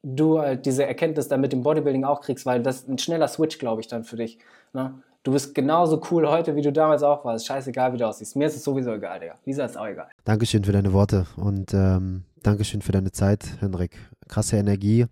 [0.02, 3.28] du halt diese Erkenntnis dann mit dem Bodybuilding auch kriegst, weil das ist ein schneller
[3.28, 4.38] Switch, glaube ich, dann für dich.
[4.72, 4.94] Ne?
[5.24, 7.46] Du bist genauso cool heute, wie du damals auch warst.
[7.46, 8.36] Scheißegal, wie du aussiehst.
[8.36, 9.34] Mir ist es sowieso egal, Digga.
[9.44, 10.08] Lisa ist auch egal.
[10.24, 13.98] Dankeschön für deine Worte und ähm, Dankeschön für deine Zeit, Henrik.
[14.28, 15.06] Krasse Energie.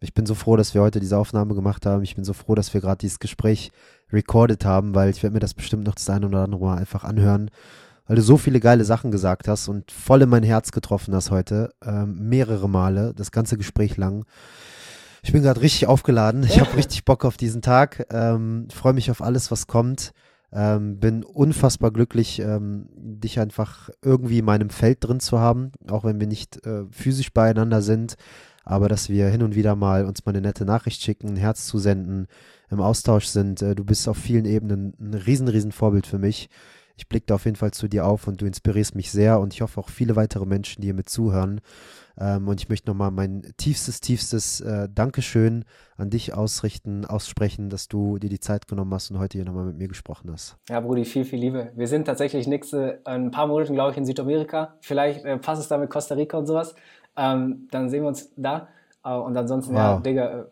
[0.00, 2.02] Ich bin so froh, dass wir heute diese Aufnahme gemacht haben.
[2.02, 3.70] Ich bin so froh, dass wir gerade dieses Gespräch
[4.12, 7.04] recorded haben, weil ich werde mir das bestimmt noch das eine oder andere Mal einfach
[7.04, 7.50] anhören,
[8.08, 11.30] weil du so viele geile Sachen gesagt hast und voll in mein Herz getroffen hast
[11.30, 14.24] heute, ähm, mehrere Male, das ganze Gespräch lang.
[15.22, 16.42] Ich bin gerade richtig aufgeladen.
[16.42, 18.06] Ich habe richtig Bock auf diesen Tag.
[18.10, 20.12] Ähm, Freue mich auf alles, was kommt.
[20.50, 26.04] Ähm, bin unfassbar glücklich, ähm, dich einfach irgendwie in meinem Feld drin zu haben, auch
[26.04, 28.14] wenn wir nicht äh, physisch beieinander sind,
[28.64, 31.66] aber dass wir hin und wieder mal uns mal eine nette Nachricht schicken, ein Herz
[31.66, 32.28] zusenden,
[32.70, 33.60] im Austausch sind.
[33.60, 36.48] Äh, du bist auf vielen Ebenen ein riesen, riesen Vorbild für mich.
[36.98, 39.54] Ich blicke da auf jeden Fall zu dir auf und du inspirierst mich sehr und
[39.54, 41.60] ich hoffe auch viele weitere Menschen, die hier mit zuhören.
[42.20, 45.64] Ähm, und ich möchte nochmal mein tiefstes, tiefstes äh, Dankeschön
[45.96, 49.64] an dich ausrichten, aussprechen, dass du dir die Zeit genommen hast und heute hier nochmal
[49.64, 50.56] mit mir gesprochen hast.
[50.68, 51.70] Ja, Brudi, viel, viel Liebe.
[51.76, 54.74] Wir sind tatsächlich nächste, ein paar Monate, glaube ich, in Südamerika.
[54.80, 56.74] Vielleicht äh, passt es da mit Costa Rica und sowas.
[57.16, 58.68] Ähm, dann sehen wir uns da.
[59.06, 59.78] Uh, und ansonsten, wow.
[59.80, 60.44] ja, Digga, äh,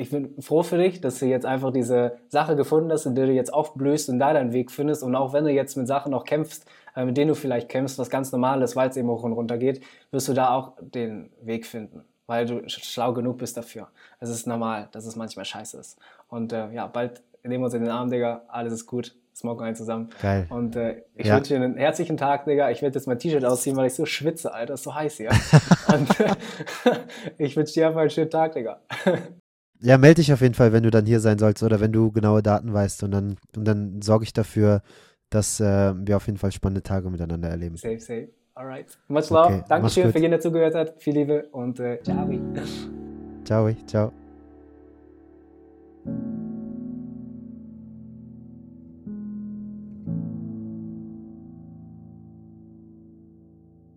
[0.00, 3.26] ich bin froh für dich, dass du jetzt einfach diese Sache gefunden hast, in der
[3.26, 5.02] du jetzt aufblößt und da deinen Weg findest.
[5.02, 6.64] Und auch wenn du jetzt mit Sachen noch kämpfst,
[6.96, 9.34] äh, mit denen du vielleicht kämpfst, was ganz normal ist, weil es eben hoch und
[9.34, 13.88] runter geht, wirst du da auch den Weg finden, weil du schlau genug bist dafür.
[14.20, 15.98] Es ist normal, dass es manchmal scheiße ist.
[16.28, 18.42] Und äh, ja, bald nehmen wir uns in den Arm, Digga.
[18.48, 19.14] Alles ist gut.
[19.36, 20.10] Smoken ein zusammen.
[20.20, 20.46] Geil.
[20.50, 21.36] Und äh, ich ja.
[21.36, 22.70] wünsche dir einen herzlichen Tag, Digga.
[22.70, 24.74] Ich werde jetzt mein T-Shirt ausziehen, weil ich so schwitze, Alter.
[24.74, 25.30] Es ist so heiß hier.
[25.94, 26.34] und äh,
[27.38, 28.80] ich wünsche dir einfach einen schönen Tag, Digga.
[29.82, 32.12] Ja, melde dich auf jeden Fall, wenn du dann hier sein sollst oder wenn du
[32.12, 34.82] genaue Daten weißt und dann, und dann sorge ich dafür,
[35.30, 37.76] dass äh, wir auf jeden Fall spannende Tage miteinander erleben.
[37.76, 38.28] Safe, safe.
[38.54, 38.98] Alright.
[39.08, 39.46] Much love.
[39.46, 41.00] Okay, Dankeschön für jeden, der zugehört hat.
[41.00, 42.28] Viel Liebe und äh, ciao.
[43.44, 44.12] Ciao, ciao.